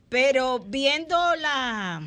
[0.10, 2.01] pero viendo la,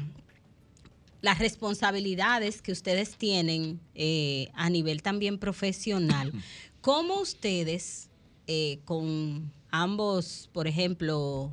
[1.24, 6.32] las responsabilidades que ustedes tienen eh, a nivel también profesional,
[6.80, 8.08] ¿cómo ustedes
[8.46, 11.50] eh, con ambos, por ejemplo,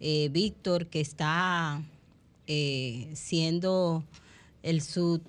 [0.00, 1.82] eh, Víctor, que está
[3.14, 4.02] siendo
[4.62, 5.20] el sub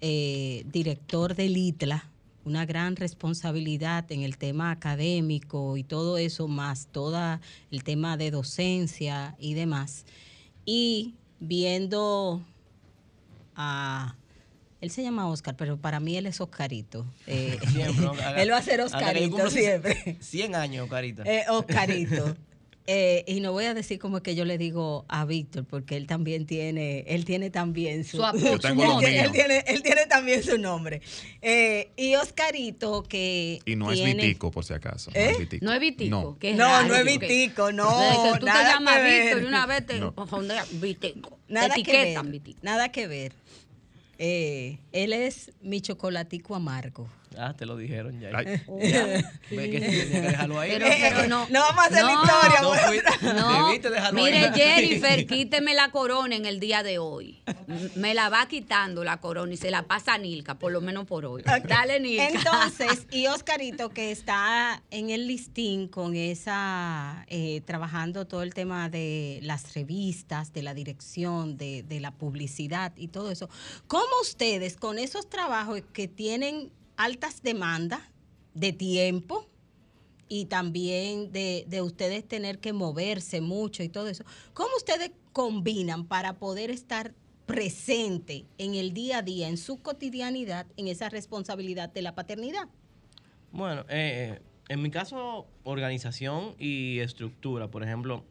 [0.00, 2.08] eh, director del ITLA,
[2.44, 7.40] una gran responsabilidad en el tema académico y todo eso, más todo
[7.72, 10.06] el tema de docencia y demás.
[10.64, 12.40] Y viendo
[13.58, 14.14] a...
[14.80, 17.04] Él se llama Oscar, pero para mí él es Oscarito.
[17.26, 17.58] Eh,
[18.36, 20.16] él va a ser Oscarito siempre.
[20.20, 21.24] 100 años, Carita.
[21.26, 22.36] Eh, Oscarito.
[22.90, 26.06] Eh, y no voy a decir como que yo le digo a Víctor, porque él
[26.06, 30.56] también tiene, él tiene también su, Su él, tiene- él tiene, él tiene también su
[30.56, 31.02] nombre.
[31.42, 35.10] Eh, y Oscarito que Y no es Vitico, por si acaso.
[35.14, 35.32] No ¿Eh?
[35.32, 35.64] es Vitico.
[35.66, 36.10] No es Vitico.
[36.10, 36.38] No.
[36.38, 39.24] que es No, raro, no es Vitico, no, que tú nada te llamas que ver.
[39.26, 40.14] Víctor y una vez te No.
[40.80, 41.38] Vitico.
[41.48, 42.24] Nada que ver.
[42.24, 42.58] Vitico.
[42.62, 43.32] Nada que ver.
[44.18, 47.06] Eh, él es mi chocolatico amargo.
[47.36, 48.30] Ah, te lo dijeron ya.
[48.34, 48.62] Ay.
[48.80, 49.06] Ya.
[49.50, 50.70] Ve que tenía que dejarlo ahí.
[50.72, 51.46] Pero, pero no.
[51.50, 54.52] no vamos a hacer la historia, No, fui- No, debiste dejarlo mire ahí.
[54.54, 57.42] Jennifer, quíteme la corona en el día de hoy.
[57.96, 61.06] Me la va quitando la corona y se la pasa a Nilka, por lo menos
[61.06, 61.42] por hoy.
[61.42, 62.28] Dale, Nilka.
[62.28, 68.88] Entonces, y Oscarito que está en el listín con esa, eh, trabajando todo el tema
[68.88, 73.48] de las revistas, de la dirección, de, de la publicidad y todo eso.
[73.86, 78.02] ¿Cómo ustedes con esos trabajos que tienen altas demandas
[78.52, 79.46] de tiempo
[80.28, 86.04] y también de, de ustedes tener que moverse mucho y todo eso, cómo ustedes combinan
[86.04, 87.14] para poder estar
[87.46, 92.68] presente en el día a día, en su cotidianidad, en esa responsabilidad de la paternidad?
[93.52, 97.70] Bueno, eh, en mi caso, organización y estructura.
[97.70, 98.22] Por ejemplo,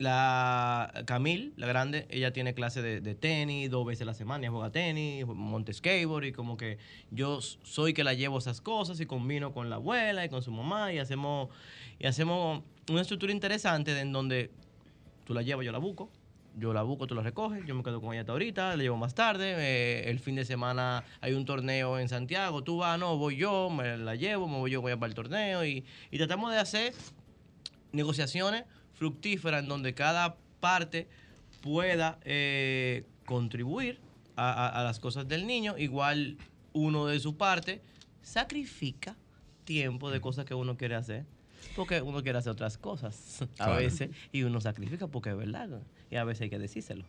[0.00, 4.50] la Camille, la grande, ella tiene clase de, tenis dos veces a la semana, ella
[4.50, 6.78] juega tenis, monte skateboard y como que
[7.10, 10.52] yo soy que la llevo esas cosas y combino con la abuela y con su
[10.52, 11.50] mamá y hacemos,
[11.98, 14.50] y hacemos una estructura interesante en donde
[15.26, 16.10] tú la llevas, yo la busco.
[16.56, 18.96] Yo la busco, tú la recoges, yo me quedo con ella hasta ahorita, la llevo
[18.96, 19.54] más tarde.
[19.56, 23.70] eh, el fin de semana hay un torneo en Santiago, tú vas, no, voy yo,
[23.70, 26.58] me la llevo, me voy yo, voy a para el torneo y, y tratamos de
[26.58, 26.92] hacer
[27.92, 28.64] negociaciones
[29.04, 31.08] fructíferas en donde cada parte
[31.62, 33.98] pueda eh, contribuir
[34.36, 35.78] a, a- a las cosas del niño.
[35.78, 36.36] Igual
[36.74, 37.80] uno de su parte
[38.20, 39.16] sacrifica
[39.64, 41.24] tiempo de cosas que uno quiere hacer.
[41.76, 43.76] Porque uno quiere hacer otras cosas a Claro.
[43.76, 45.80] veces y uno sacrifica porque es verdad.
[46.10, 47.04] Y a veces hay que decírselo.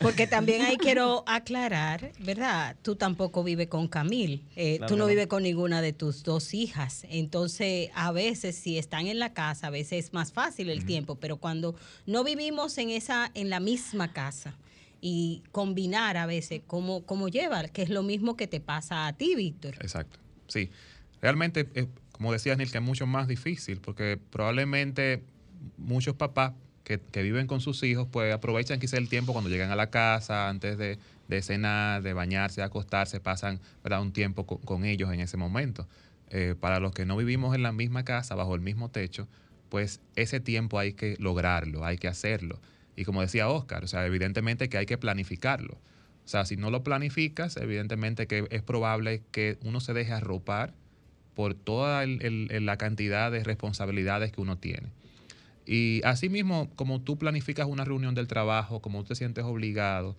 [0.00, 2.76] Porque también ahí quiero aclarar, ¿verdad?
[2.82, 5.08] Tú tampoco vives con Camil, eh, Claro tú no no.
[5.08, 7.04] vives con ninguna de tus dos hijas.
[7.10, 11.16] Entonces, a veces si están en la casa, a veces es más fácil el tiempo,
[11.16, 11.74] pero cuando
[12.06, 14.54] no vivimos en esa, en la misma casa,
[15.00, 19.12] y combinar a veces cómo, cómo lleva, que es lo mismo que te pasa a
[19.12, 19.76] ti, Víctor.
[19.80, 20.18] Exacto.
[20.48, 20.70] Sí.
[21.20, 25.22] Realmente, eh, como decía Neil, que es mucho más difícil porque probablemente
[25.76, 26.52] muchos papás
[26.96, 30.48] que, viven con sus hijos, pues aprovechan quizá el tiempo cuando llegan a la casa,
[30.48, 34.00] antes de, de cenar, de bañarse, de acostarse, pasan ¿verdad?
[34.00, 35.86] un tiempo co- con, ellos en ese momento.
[36.30, 39.28] Eh, para los que no vivimos en la misma casa, bajo el mismo techo,
[39.68, 42.58] pues ese tiempo hay que lograrlo, hay que hacerlo.
[42.96, 45.74] Y como decía Oscar, o sea, evidentemente que hay que planificarlo.
[45.74, 50.74] O sea, si no lo planificas, evidentemente que es probable que uno se deje arropar
[51.34, 54.88] por toda la cantidad de responsabilidades que uno tiene.
[55.70, 60.16] Y asimismo, como tú planificas una reunión del trabajo, como tú te sientes obligado,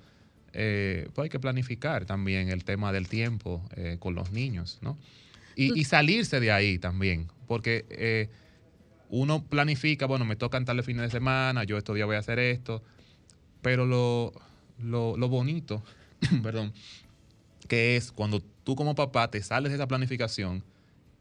[0.54, 4.96] eh, pues hay que planificar también el tema del tiempo eh, con los niños, ¿no?
[5.56, 8.30] Y, y salirse de ahí también, porque eh,
[9.10, 12.38] uno planifica, bueno, me tocan tales fines de semana, yo estos días voy a hacer
[12.38, 12.84] esto,
[13.64, 14.32] pero lo,
[14.78, 15.82] lo, lo bonito,
[16.44, 16.74] perdón,
[17.68, 20.64] que es cuando tú como papá te sales de esa planificación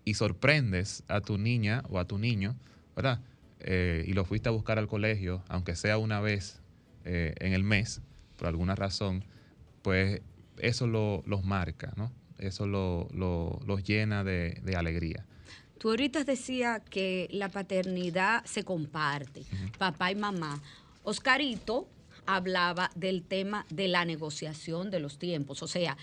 [0.05, 2.57] y sorprendes a tu niña o a tu niño,
[2.95, 3.21] ¿verdad?
[3.61, 6.61] Eh, y lo fuiste a buscar al colegio, aunque sea una vez
[7.05, 8.01] eh, en el mes,
[8.37, 9.25] por alguna razón,
[9.83, 10.21] pues
[10.59, 12.13] eso lo- los marca, ¿no?
[12.39, 15.25] Eso lo- lo- los llena de, de alegría.
[15.79, 19.43] Tú ahorita decías que la paternidad se comparte,
[19.79, 20.61] papá y mamá.
[21.05, 21.89] Oscarito
[22.27, 25.63] hablaba del tema de la negociación de los tiempos.
[25.63, 25.97] O sea,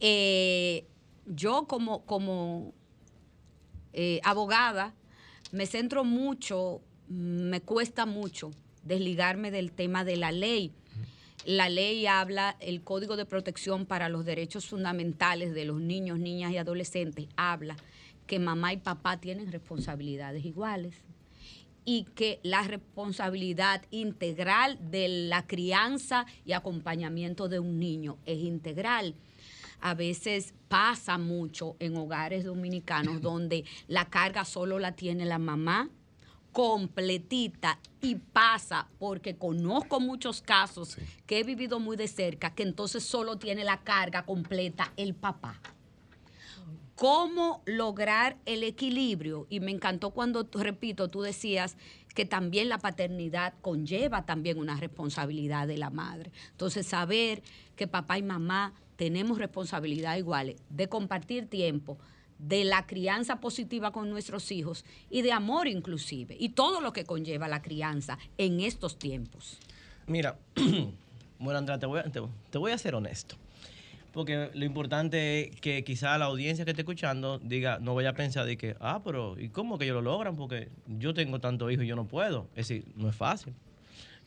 [0.00, 0.86] eh,
[1.26, 2.72] yo como, como
[3.92, 4.94] eh, abogada
[5.50, 8.50] me centro mucho, me cuesta mucho
[8.84, 10.72] desligarme del tema de la ley.
[11.44, 16.52] La ley habla, el Código de Protección para los Derechos Fundamentales de los Niños, Niñas
[16.52, 17.76] y Adolescentes habla
[18.26, 20.94] que mamá y papá tienen responsabilidades iguales
[21.84, 29.14] y que la responsabilidad integral de la crianza y acompañamiento de un niño es integral.
[29.80, 35.90] A veces pasa mucho en hogares dominicanos donde la carga solo la tiene la mamá
[36.52, 40.96] completita y pasa porque conozco muchos casos
[41.26, 45.60] que he vivido muy de cerca que entonces solo tiene la carga completa el papá
[47.02, 49.48] cómo lograr el equilibrio.
[49.50, 51.76] Y me encantó cuando, repito, tú decías
[52.14, 56.30] que también la paternidad conlleva también una responsabilidad de la madre.
[56.52, 57.42] Entonces, saber
[57.74, 61.98] que papá y mamá tenemos responsabilidad iguales de compartir tiempo,
[62.42, 67.04] de la crianza positiva con nuestros hijos y de amor inclusive, y todo lo que
[67.04, 69.58] conlleva la crianza en estos tiempos.
[70.06, 70.36] Mira,
[71.38, 73.36] bueno, Andrea, te voy, a, te, voy a ser honesto.
[74.12, 78.14] Porque lo importante es que quizá la audiencia que esté escuchando diga, no vaya a
[78.14, 80.36] pensar de que, ah, pero ¿y cómo que ellos lo logran?
[80.36, 82.46] Porque yo tengo tantos hijos y yo no puedo.
[82.54, 83.54] Es decir, no es fácil.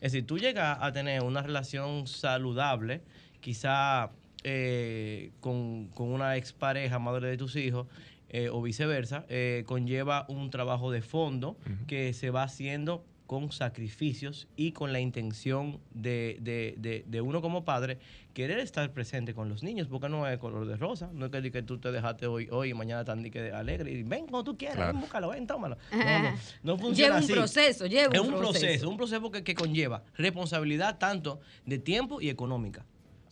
[0.00, 3.00] Es decir, tú llegas a tener una relación saludable,
[3.40, 4.10] quizá
[4.48, 7.88] eh, con, con una expareja, madre de tus hijos,
[8.28, 11.56] eh, o viceversa, eh, conlleva un trabajo de fondo
[11.88, 17.42] que se va haciendo con sacrificios y con la intención de, de- de- de uno
[17.42, 17.98] como padre
[18.34, 21.50] querer estar presente con los niños, porque no es color de rosa, no es que,
[21.50, 24.56] que tú te dejaste hoy, hoy y mañana di que alegre y ven cuando tú
[24.56, 24.92] quieras, Claro.
[24.92, 25.76] ven, búscalo, ven, tómalo.
[25.90, 26.30] No, no,
[26.62, 27.32] no funciona Lleva un así.
[27.32, 28.90] proceso, lleva Es un un proceso, proceso.
[28.90, 32.84] un proceso que, que conlleva responsabilidad tanto de tiempo y económica.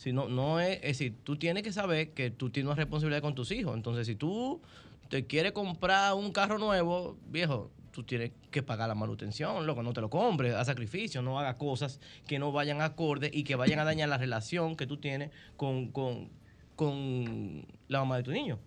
[0.05, 3.23] Si no, no es, es decir, tú tienes que saber que tú tienes una responsabilidad
[3.23, 3.75] con tus hijos.
[3.75, 4.61] Entonces, si tú
[5.09, 9.95] te quieres comprar un carro nuevo, viejo, tú tienes que pagar la manutención, loco, no
[9.95, 13.79] te lo compres, haz sacrificio, no hagas cosas que no vayan acorde y que vayan
[13.79, 16.29] a dañar la relación que tú tienes con, con,
[16.77, 18.59] con la mamá de tu niño.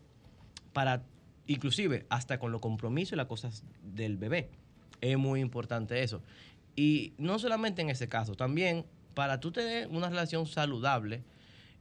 [0.73, 1.03] Para,
[1.45, 4.49] inclusive, hasta con los compromisos y las cosas del bebé.
[5.01, 6.23] Es muy importante eso.
[6.75, 8.87] Y no solamente en ese caso, también
[9.17, 11.23] para tú tener una relación saludable,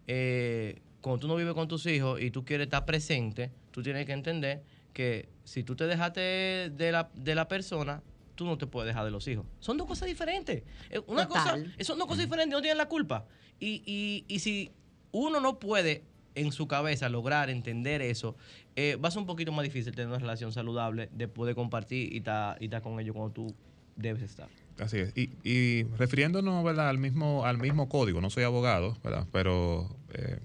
[0.07, 4.07] eh, cuando tú no vives con tus hijos y tú quieres estar presente, tú tienes
[4.07, 4.63] que entender
[4.95, 8.03] que si tú te dejaste de la, de la persona,
[8.37, 9.45] tú no te puedes dejar de los hijos.
[9.61, 10.63] Son dos cosas diferentes.
[10.89, 11.75] Eh, Una cosa, Total.
[11.81, 13.27] son dos cosas diferentes, no tienen la culpa.
[13.61, 14.71] Y, y, y si
[15.13, 16.05] uno no puede
[16.37, 18.35] en su cabeza lograr entender eso,
[18.77, 22.15] eh, va a ser un poquito más difícil tener una relación saludable de poder compartir
[22.15, 23.55] y estar, y estar con ellos cuando tú
[23.95, 24.49] debes estar.
[24.79, 25.13] Así es.
[25.17, 26.89] Y, y refiriéndonos ¿verdad?
[26.89, 29.27] Al, mismo, al mismo código, no soy abogado, ¿verdad?
[29.33, 30.39] pero eh,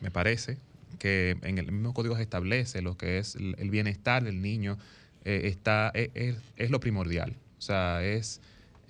[0.00, 0.56] me parece
[0.98, 4.78] que en el mismo código se establece lo que es el, bienestar del niño,
[5.24, 7.36] eh, está, es, es- es lo primordial.
[7.58, 8.40] O sea, es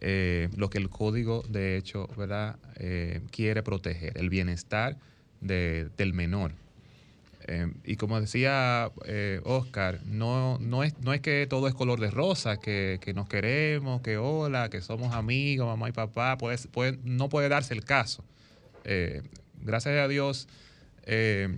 [0.01, 2.57] eh, lo que el código, de hecho, ¿verdad?
[2.77, 4.97] Eh, quiere proteger, el bienestar
[5.41, 6.53] de- del menor.
[7.51, 11.99] Eh, y como decía eh, Oscar, no, no, es, no es que todo es color
[11.99, 16.37] de rosa, que, que nos queremos, que hola, que somos amigos, mamá y papá,
[17.05, 18.23] no puede darse el caso.
[18.85, 19.23] Eh,
[19.63, 20.47] gracias a Dios
[21.05, 21.49] eh,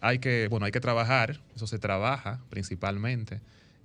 [0.00, 3.40] hay que, bueno, hay que trabajar, eso se trabaja principalmente,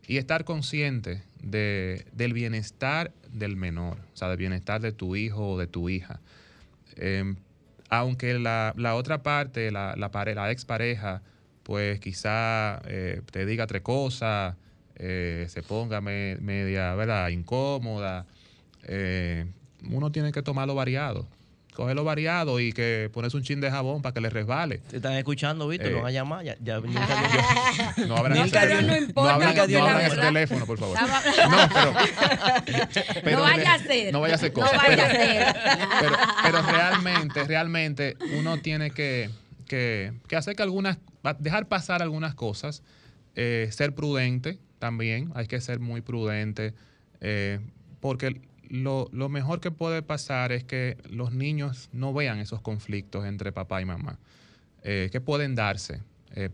[0.07, 5.51] y estar consciente de, del bienestar del menor, o sea, del bienestar de tu hijo
[5.51, 6.19] o de tu hija.
[6.95, 7.35] Eh,
[7.89, 11.21] aunque la, la, otra parte, la, la, pare, la expareja,
[11.63, 14.55] pues quizá eh, te diga tres cosas,
[14.95, 18.25] eh, se ponga me, media, ¿verdad?, incómoda.
[18.83, 19.45] Eh,
[19.89, 21.27] uno tiene que tomarlo variado
[21.73, 24.77] cogerlo variado y que pones un chin de jabón para que le resbale.
[24.89, 25.91] Te están escuchando, Víctor, Eh.
[25.93, 26.43] lo van a llamar.
[26.45, 26.79] Ya, ya,
[28.07, 30.97] No abran, No, el, pero no no importa, porque no abran ese teléfono, por favor.
[31.49, 31.69] No,
[33.23, 34.13] pero, no vaya a ser.
[34.13, 34.77] No vaya a hacer No cosas.
[34.77, 35.55] vaya pero, a ser.
[35.99, 39.29] pero, pero realmente, realmente uno tiene que,
[39.63, 40.97] que, hacer que algunas,
[41.39, 42.83] dejar pasar algunas cosas,
[43.35, 46.73] eh, ser prudente también, hay que ser muy prudente,
[47.21, 47.59] eh,
[47.99, 53.25] porque lo, lo mejor que puede pasar es que los niños no vean esos conflictos
[53.25, 54.19] entre papá y mamá,
[54.83, 56.01] eh, que pueden darse,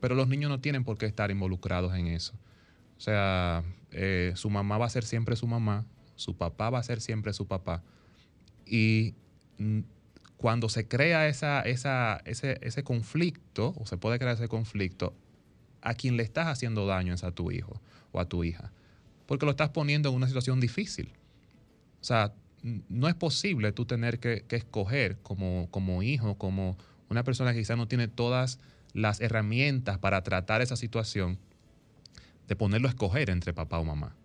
[0.01, 2.33] pero los niños no tienen por qué estar involucrados en eso.
[2.97, 3.63] O sea,
[4.35, 5.85] su mamá va a ser siempre su mamá,
[6.15, 7.81] su papá va a ser siempre su papá.
[8.65, 9.15] Y
[10.39, 15.13] cuando se crea esa, esa, ese, ese conflicto, o se puede crear ese conflicto,
[15.81, 17.81] a quien le estás haciendo daño es a tu hijo
[18.13, 18.71] o a tu hija.
[19.25, 21.11] Porque lo estás poniendo en una situación difícil.
[21.99, 22.31] O sea,
[22.63, 26.77] no es posible tú tener que, que escoger como, como hijo, como
[27.09, 28.59] una persona que quizás no tiene todas
[28.93, 31.37] las herramientas para tratar esa situación,
[32.47, 34.15] de ponerlo a escoger entre papá o mamá.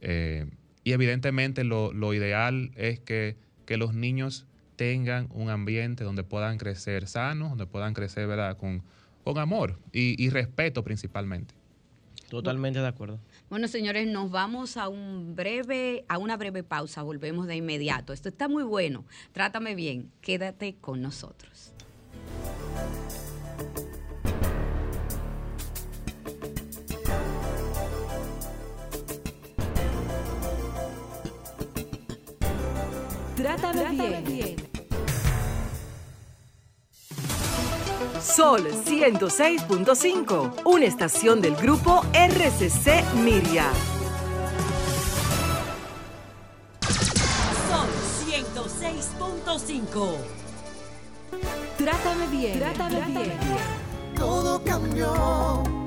[0.00, 0.46] Eh,
[0.84, 4.46] y evidentemente lo, lo ideal es que, que los niños
[4.78, 8.56] tengan un ambiente donde puedan crecer sanos, donde puedan crecer ¿verdad?
[8.56, 8.84] Con,
[9.24, 11.52] con amor y, y respeto principalmente.
[12.30, 13.18] Totalmente de acuerdo.
[13.50, 17.02] Bueno, señores, nos vamos a un breve, a una breve pausa.
[17.02, 18.12] Volvemos de inmediato.
[18.12, 19.04] Esto está muy bueno.
[19.32, 20.12] Trátame bien.
[20.20, 21.72] Quédate con nosotros.
[33.36, 34.67] Trátame, bien.
[38.20, 43.64] Sol 106.5, una estación del grupo RCC Miria.
[47.68, 47.88] Sol
[48.26, 50.16] 106.5.
[51.76, 52.58] Trátame bien.
[52.58, 53.38] Trátame, bien.
[54.16, 55.12] Todo cambió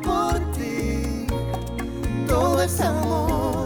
[0.04, 1.28] por ti,
[2.28, 3.61] todo es amor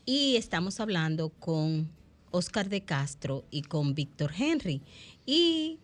[0.06, 1.90] y estamos hablando con
[2.30, 4.80] Oscar de Castro y con Víctor Henry.
[5.26, 5.78] Y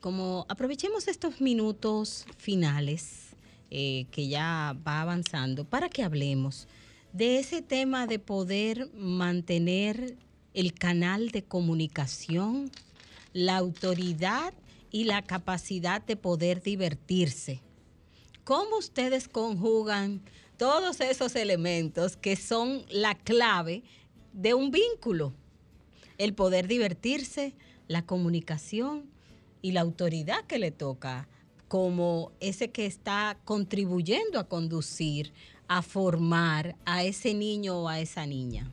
[0.00, 3.36] como aprovechemos estos minutos finales
[3.70, 6.66] eh, que ya va avanzando para que hablemos
[7.12, 10.16] de ese tema de poder mantener
[10.54, 12.70] el canal de comunicación,
[13.34, 14.54] la autoridad
[14.90, 17.60] y la capacidad de poder divertirse.
[18.46, 20.22] ¿Cómo ustedes conjugan
[20.56, 23.82] todos esos elementos que son la clave
[24.32, 25.34] de un vínculo?
[26.16, 27.56] El poder divertirse,
[27.88, 29.10] la comunicación
[29.62, 31.26] y la autoridad que le toca
[31.66, 35.32] como ese que está contribuyendo a conducir,
[35.66, 38.72] a formar a ese niño o a esa niña.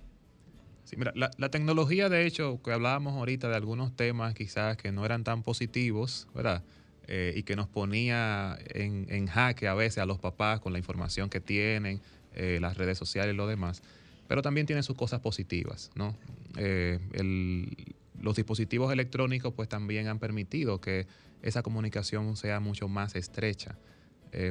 [0.84, 4.91] Sí, mira, la, la tecnología, de hecho, que hablábamos ahorita de algunos temas quizás que
[4.91, 6.63] no eran tan positivos, ¿verdad?
[7.08, 10.80] Eh, y que nos ponía en, en jaque a veces a los papás con la
[10.80, 12.01] información que tienen,
[12.34, 13.82] eh, las redes sociales y lo demás.
[14.28, 16.16] Pero también tiene sus cosas positivas, ¿no?
[16.58, 21.08] Eh, el- los dispositivos electrónicos pues también han permitido que
[21.41, 23.76] esa comunicación sea mucho más estrecha.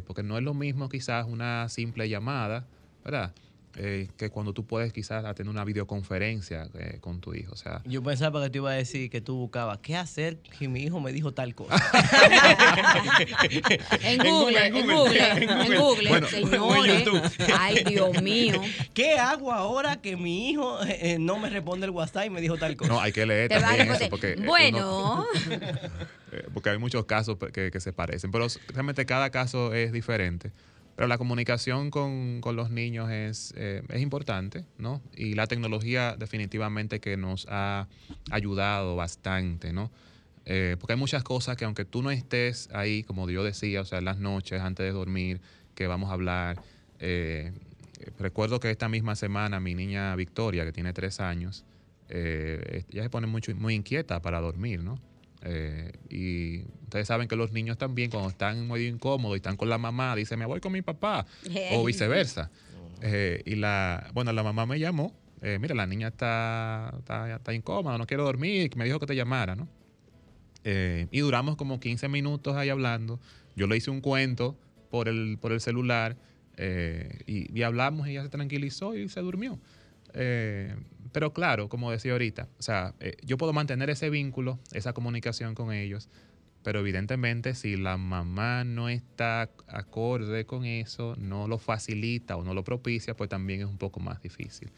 [0.07, 2.68] Porque no es lo mismo quizás una simple llamada,
[3.05, 3.34] ¿verdad?
[3.76, 7.52] Eh, que cuando tú puedes quizás tener una videoconferencia eh, con tu hijo.
[7.52, 10.68] O sea, Yo pensaba que te iba a decir que tú buscabas qué hacer si
[10.68, 11.76] mi hijo me dijo tal cosa.
[14.02, 17.08] En Google, en Google, en Google, Bueno, señores.
[17.58, 18.60] Ay, Dios mío.
[18.94, 22.56] ¿Qué hago ahora que mi hijo eh, no me responde el WhatsApp y me dijo
[22.56, 22.92] tal cosa?
[22.92, 25.26] no, hay que leer Te también eso, responder, porque, eh, Bueno, uno-
[26.32, 30.50] eh, porque hay muchos casos que, que se parecen, pero realmente cada caso es diferente.
[31.03, 35.03] Pero la comunicación con, con los niños es, eh, es importante, ¿no?
[35.16, 37.88] Y la tecnología definitivamente que nos ha
[38.30, 39.90] ayudado bastante, ¿no?
[40.44, 43.84] Eh, porque hay muchas cosas que aunque tú no estés ahí, como yo decía, o
[43.84, 45.40] sea, las noches antes de dormir,
[45.74, 46.62] que vamos a hablar.
[47.00, 47.50] eh,
[48.20, 51.64] recuerdo que esta misma semana mi niña Victoria, que tiene tres años,
[52.11, 55.00] eh, ella se pone mucho, muy inquieta para dormir, ¿no?
[55.45, 59.68] Eh, y ustedes saben que los niños también cuando están medio incómodos y están con
[59.68, 61.26] la mamá, dicen, me voy con mi papá,
[61.72, 62.51] o viceversa.
[63.01, 67.53] Eh, y la, bueno, la mamá me llamó, eh, mira, la niña está, está, está
[67.53, 69.68] incómoda, no quiero dormir, me dijo que te llamara, ¿no?
[70.64, 73.18] Eh, y duramos como 15 minutos ahí hablando.
[73.57, 74.57] Yo le hice un cuento
[74.90, 76.16] por el, por el celular
[76.57, 79.59] eh, y, y hablamos y ella se tranquilizó y se durmió.
[81.12, 85.54] Pero claro, como decía ahorita, o sea, eh, yo puedo mantener ese vínculo, esa comunicación
[85.54, 86.08] con ellos,
[86.62, 92.54] pero evidentemente si la mamá no está acorde con eso, no lo facilita o no
[92.54, 94.70] lo propicia, pues también es un poco más difícil.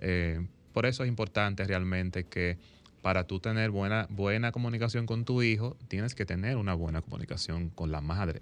[0.00, 2.58] Eh, por eso es importante realmente que
[3.02, 7.68] para tú tener buena, buena comunicación con tu hijo, tienes que tener una buena comunicación
[7.70, 8.40] con la madre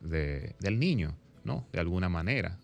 [0.00, 1.14] de- del niño,
[1.44, 1.66] ¿no?
[1.72, 2.58] De alguna manera.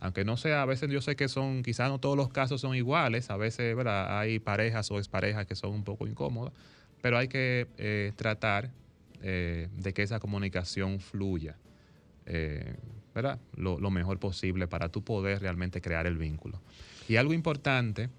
[0.00, 2.74] Aunque no sea, a veces yo sé que son, quizás no todos los casos son
[2.74, 4.18] iguales, a veces ¿verdad?
[4.18, 6.52] hay parejas o exparejas que son un poco incómodas,
[7.00, 8.70] pero hay que eh, tratar
[9.22, 11.56] eh, de que esa comunicación fluya,
[12.26, 12.76] eh,
[13.14, 13.38] ¿verdad?
[13.56, 16.60] Lo, mejor posible para tú poder realmente crear el vínculo.
[17.08, 18.10] Y algo importante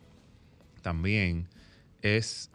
[0.82, 1.48] también
[2.02, 2.50] es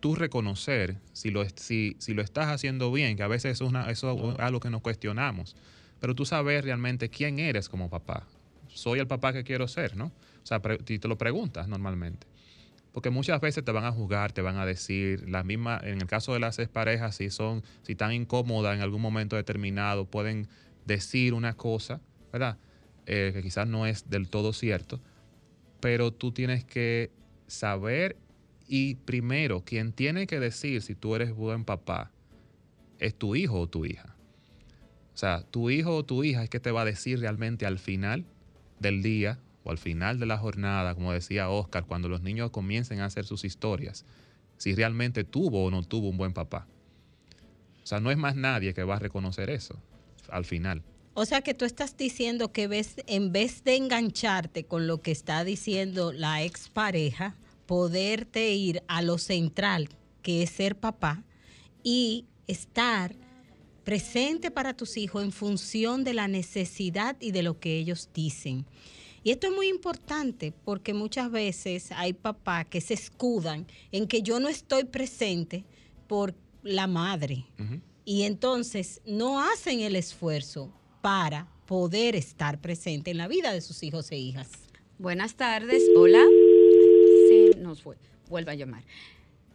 [0.00, 4.60] tú reconocer si lo, estás haciendo bien, que a veces es, una- eso es algo
[4.60, 5.56] que nos cuestionamos,
[6.00, 8.26] pero tú sabes realmente quién eres como papá.
[8.68, 10.06] Soy el papá que quiero ser, ¿no?
[10.42, 12.26] O sea, te lo preguntas normalmente.
[12.92, 16.06] Porque muchas veces te van a juzgar, te van a decir, las mismas, en el
[16.06, 20.48] caso de las parejas, si son, si están incómodas en algún momento determinado, pueden
[20.86, 22.00] decir una cosa,
[22.32, 22.56] ¿verdad?
[23.06, 25.00] Eh, que quizás no es del todo cierto,
[25.80, 27.10] pero tú tienes que
[27.46, 28.16] saber
[28.66, 32.10] y primero, quien tiene que decir si tú eres buen papá
[32.98, 34.14] es tu hijo o tu hija.
[35.18, 37.80] O sea, tu hijo o tu hija es que te va a decir realmente al
[37.80, 38.24] final
[38.78, 43.00] del día o al final de la jornada, como decía Oscar, cuando los niños comiencen
[43.00, 44.04] a hacer sus historias,
[44.58, 46.68] si realmente tuvo o no tuvo un buen papá.
[47.82, 49.74] O sea, no es más nadie que va a reconocer eso
[50.30, 50.84] al final.
[51.14, 55.10] O sea que tú estás diciendo que ves, en vez de engancharte con lo que
[55.10, 57.34] está diciendo la expareja,
[57.66, 59.88] poderte ir a lo central,
[60.22, 61.24] que es ser papá,
[61.82, 63.16] y estar
[63.88, 68.66] presente para tus hijos en función de la necesidad y de lo que ellos dicen.
[69.24, 74.20] Y esto es muy importante porque muchas veces hay papás que se escudan en que
[74.20, 75.64] yo no estoy presente
[76.06, 77.46] por la madre
[78.04, 80.70] y entonces no hacen el esfuerzo
[81.00, 84.50] para poder estar presente en la vida de sus hijos e hijas.
[84.98, 85.82] buenas tardes.
[85.96, 86.22] Hola.
[87.30, 87.96] Se nos fue.
[88.28, 88.84] Vuelva a llamar.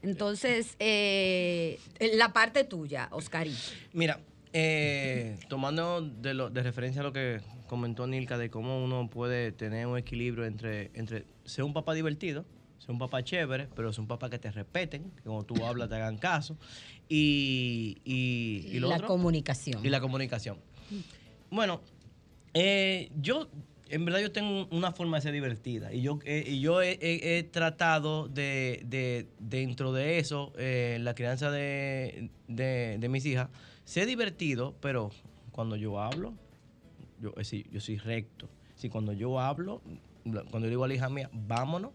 [0.04, 1.80] Entonces, eh,
[2.16, 3.58] la parte tuya, Oscarito.
[3.94, 4.20] Mira,
[4.52, 9.52] eh, tomando de, lo, de referencia a lo que comentó Nilka de cómo uno puede
[9.52, 12.46] tener un equilibrio entre, entre ser un papá divertido,
[12.78, 15.90] ser un papá chévere, pero ser un papá que te respeten, que cuando tú hablas
[15.90, 16.58] te hagan caso,
[17.10, 19.84] y, y, y lo la otro, comunicación.
[19.86, 20.58] y la comunicación.
[21.50, 21.82] Bueno,
[22.54, 23.48] eh, yo,
[23.94, 27.44] en verdad yo tengo una forma de ser divertida y yo, eh, y yo he,
[27.52, 33.50] tratado de, de- dentro de eso, eh, la crianza de, de- mis hijas,
[33.86, 35.12] ser divertido, pero
[35.52, 36.34] cuando yo hablo,
[37.20, 38.50] yo, decir, yo soy recto.
[38.76, 39.82] Si cuando yo hablo,
[40.24, 41.92] cuando yo digo a la hija mía, vámonos,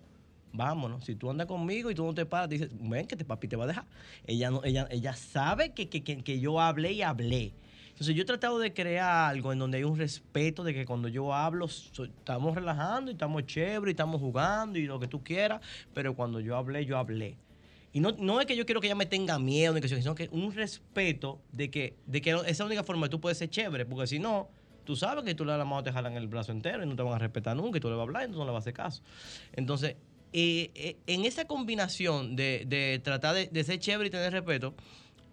[0.52, 1.04] vámonos.
[1.04, 3.56] Si tú andas conmigo y tú no te paras, dices, ven que te papi te
[3.56, 3.86] va a dejar.
[4.24, 7.52] Ella no, ella, ella sabe que, que, que yo hablé y hablé.
[7.98, 11.08] Entonces yo he tratado de crear algo en donde hay un respeto de que cuando
[11.08, 15.60] yo hablo estamos relajando y estamos chévere y estamos jugando y lo que tú quieras,
[15.94, 17.36] pero cuando yo hablé, yo hablé.
[17.92, 20.14] Y no, no es que yo quiero que ella me tenga miedo, ni que, sino
[20.14, 23.36] que un respeto de que, de que esa es la única forma que tú puedes
[23.36, 24.48] ser chévere, porque si no,
[24.84, 26.94] tú sabes que tú le das la mano, te jalan el brazo entero y no
[26.94, 28.52] te van a respetar nunca y tú le vas a hablar y tú no le
[28.52, 29.02] vas a hacer caso.
[29.54, 29.96] Entonces,
[30.32, 34.74] eh, eh, en esa combinación de, de tratar de, de ser chévere y tener respeto,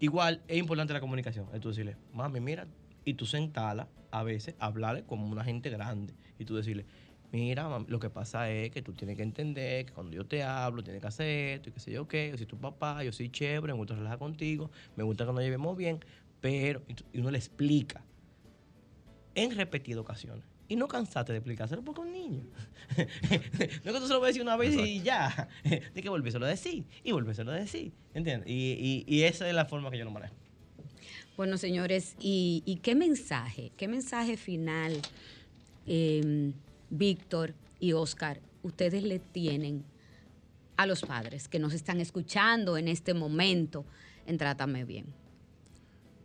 [0.00, 1.48] igual es importante la comunicación.
[1.52, 2.66] Es tú decirle, mami, mira,
[3.04, 6.86] y tú sentarla, a veces, hablarle como una gente grande y tú decirle,
[7.32, 10.42] mira, mam, lo que pasa es que tú tienes que entender que cuando yo te
[10.42, 13.12] hablo, tienes que hacer esto y qué sé yo qué, yo soy tu papá, yo
[13.12, 16.00] soy chévere, me gusta relajar contigo, me gusta que nos llevemos bien,
[16.40, 16.82] pero,
[17.12, 18.04] y uno le explica
[19.34, 20.55] en repetidas ocasiones.
[20.68, 22.42] Y no cansate de explicárselo porque es un niño.
[22.96, 25.48] no es que tú se lo vas a decir una vez y ya.
[25.62, 27.92] Tienes que volvérselo a decir y volvérselo a decir.
[28.14, 28.48] ¿Entiendes?
[28.50, 30.34] Y, y- y esa es la forma que yo lo manejo.
[31.36, 35.00] Bueno, señores, ¿y, y qué mensaje, qué mensaje final,
[35.86, 36.52] eh,
[36.90, 39.84] Víctor y Oscar, ustedes le tienen
[40.76, 43.84] a los padres que nos están escuchando en este momento
[44.26, 45.06] en Trátame Bien?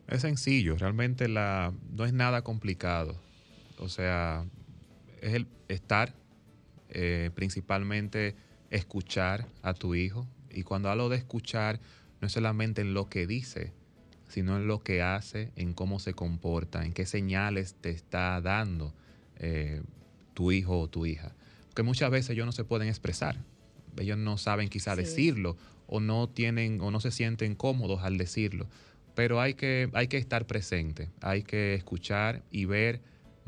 [0.07, 3.19] Es sencillo, realmente la, no es nada complicado.
[3.81, 4.45] O sea,
[5.21, 6.13] es el estar,
[6.89, 8.35] eh, principalmente
[8.69, 10.27] escuchar a tu hijo.
[10.49, 11.79] Y cuando hablo de escuchar,
[12.21, 13.73] no es solamente en lo que dice,
[14.27, 18.93] sino en lo que hace, en cómo se comporta, en qué señales te está dando
[19.37, 19.81] eh,
[20.33, 21.33] tu hijo o tu hija.
[21.69, 23.37] Porque muchas veces ellos no se pueden expresar.
[23.97, 25.01] Ellos no saben quizá Sí.
[25.01, 25.57] decirlo
[25.87, 28.67] o no tienen o no se sienten cómodos al decirlo.
[29.15, 33.01] Pero hay que, hay que estar presente, hay que escuchar y ver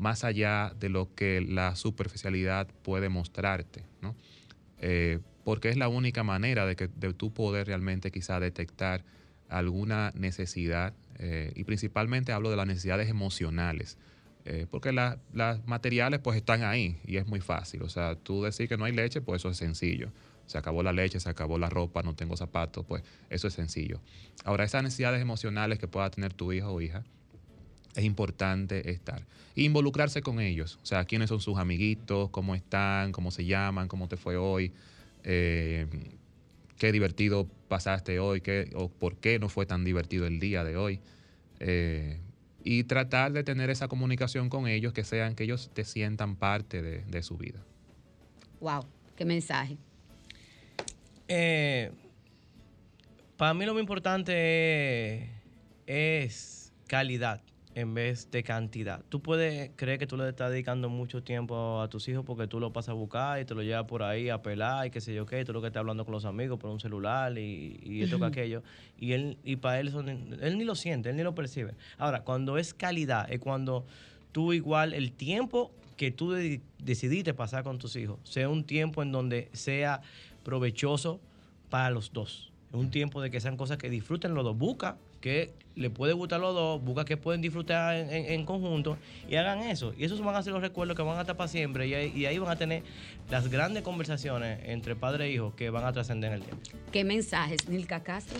[0.04, 4.14] más allá de lo que la superficialidad puede mostrarte, ¿no?
[4.78, 9.02] Eh, porque es la única manera de que de tú poder realmente quizá detectar
[9.48, 13.96] alguna necesidad eh, y principalmente hablo de las necesidades emocionales
[14.46, 17.82] eh, porque la- las materiales pues están ahí y es muy fácil.
[17.82, 20.10] O sea tú decir que no hay leche pues eso es sencillo.
[20.46, 24.00] Se acabó la leche se acabó la ropa no tengo zapatos pues eso es sencillo.
[24.44, 27.04] Ahora esas necesidades emocionales que pueda tener tu hijo o hija
[27.94, 29.22] es importante estar.
[29.54, 30.78] Involucrarse con ellos.
[30.82, 34.72] O sea, quiénes son sus amiguitos, cómo están, cómo se llaman, cómo te fue hoy,
[35.22, 35.86] eh,
[36.76, 40.76] qué divertido pasaste hoy, qué, o por qué no fue tan divertido el día de
[40.76, 41.00] hoy.
[41.60, 42.18] Eh,
[42.64, 46.82] y tratar de tener esa comunicación con ellos, que sean, que ellos te sientan parte
[46.82, 47.60] de, de su vida.
[48.60, 48.86] Wow,
[49.16, 49.76] qué mensaje.
[51.28, 51.92] Eh,
[53.36, 55.30] para mí lo más importante
[55.86, 57.42] es calidad
[57.74, 59.02] en vez de cantidad.
[59.08, 62.60] Tú puedes creer que tú le estás dedicando mucho tiempo a tus hijos porque tú
[62.60, 65.12] lo pasas a buscar y te lo llevas por ahí a pelar y qué sé
[65.14, 67.80] yo qué, y tú lo que estás hablando con los amigos por un celular y,
[67.82, 68.62] y esto que aquello.
[68.98, 71.74] Y él y para él, son- él ni lo siente, él ni lo percibe.
[71.98, 73.84] Ahora, cuando es calidad, es cuando
[74.32, 79.02] tú igual el tiempo que tú de- decidiste pasar con tus hijos sea un tiempo
[79.02, 80.00] en donde sea
[80.44, 81.20] provechoso
[81.70, 82.52] para los dos.
[82.72, 84.56] Es un tiempo de que sean cosas que disfruten los dos.
[84.56, 88.44] Busca que le puede gustar a los dos, busca que pueden disfrutar en, en- en
[88.46, 88.96] conjunto
[89.28, 89.92] y hagan eso.
[89.98, 92.12] Y esos van a ser los recuerdos que van a estar para siempre y ahí,
[92.14, 92.82] y ahí van a tener
[93.30, 96.62] las grandes conversaciones entre padre e hijo que van a trascender en el tiempo.
[96.92, 98.38] ¿Qué mensajes, Nilka Castro?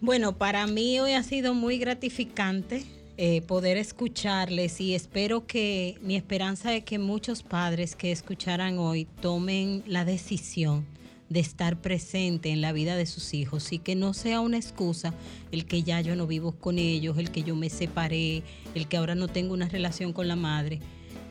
[0.00, 2.84] Bueno, para mí hoy ha sido muy gratificante
[3.16, 9.06] eh, poder escucharles y espero que mi esperanza es que muchos padres que escucharan hoy
[9.20, 10.86] tomen la decisión
[11.28, 15.14] de estar presente en la vida de sus hijos y que no sea una excusa
[15.52, 18.42] el que ya yo no vivo con ellos, el que yo me separé,
[18.74, 20.80] el que ahora no tengo una relación con la madre,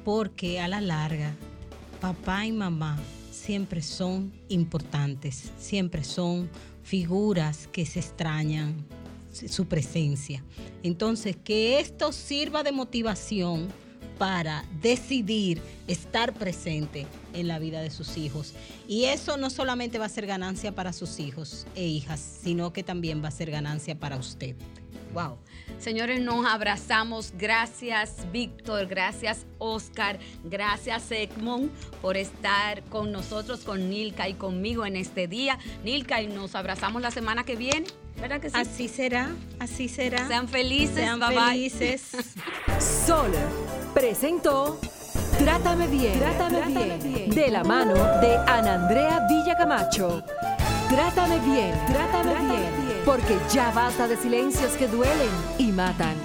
[0.03, 1.35] porque a la larga
[1.99, 2.97] papá y mamá
[3.31, 6.49] siempre son importantes, siempre son
[6.83, 8.75] figuras que se extrañan
[9.31, 10.43] su presencia.
[10.83, 13.67] Entonces, que esto sirva de motivación
[14.17, 18.53] para decidir estar presente en la vida de sus hijos.
[18.87, 22.83] Y eso no solamente va a ser ganancia para sus hijos e hijas, sino que
[22.83, 24.55] también va a ser ganancia para usted.
[25.13, 25.37] Wow.
[25.79, 27.33] Señores, nos abrazamos.
[27.37, 28.87] Gracias, Víctor.
[28.87, 30.19] Gracias, Oscar.
[30.43, 35.57] Gracias, Egmont, por estar con nosotros, con Nilka y conmigo en este día.
[35.83, 37.87] Nilka, y nos abrazamos la semana que viene.
[38.19, 38.55] ¿Verdad que sí?
[38.57, 40.27] Así será, así será.
[40.27, 40.95] Sean felices.
[40.95, 41.47] Sean bye bye.
[41.49, 42.01] felices.
[43.05, 43.31] Sol
[43.93, 44.79] presentó
[45.37, 50.23] Trátame bien, Trátame, bien, de la mano de Ana Andrea Villacamacho.
[50.89, 56.15] Trátame bien, Trátame, bien, porque ya basta de silencios que duelen y matan.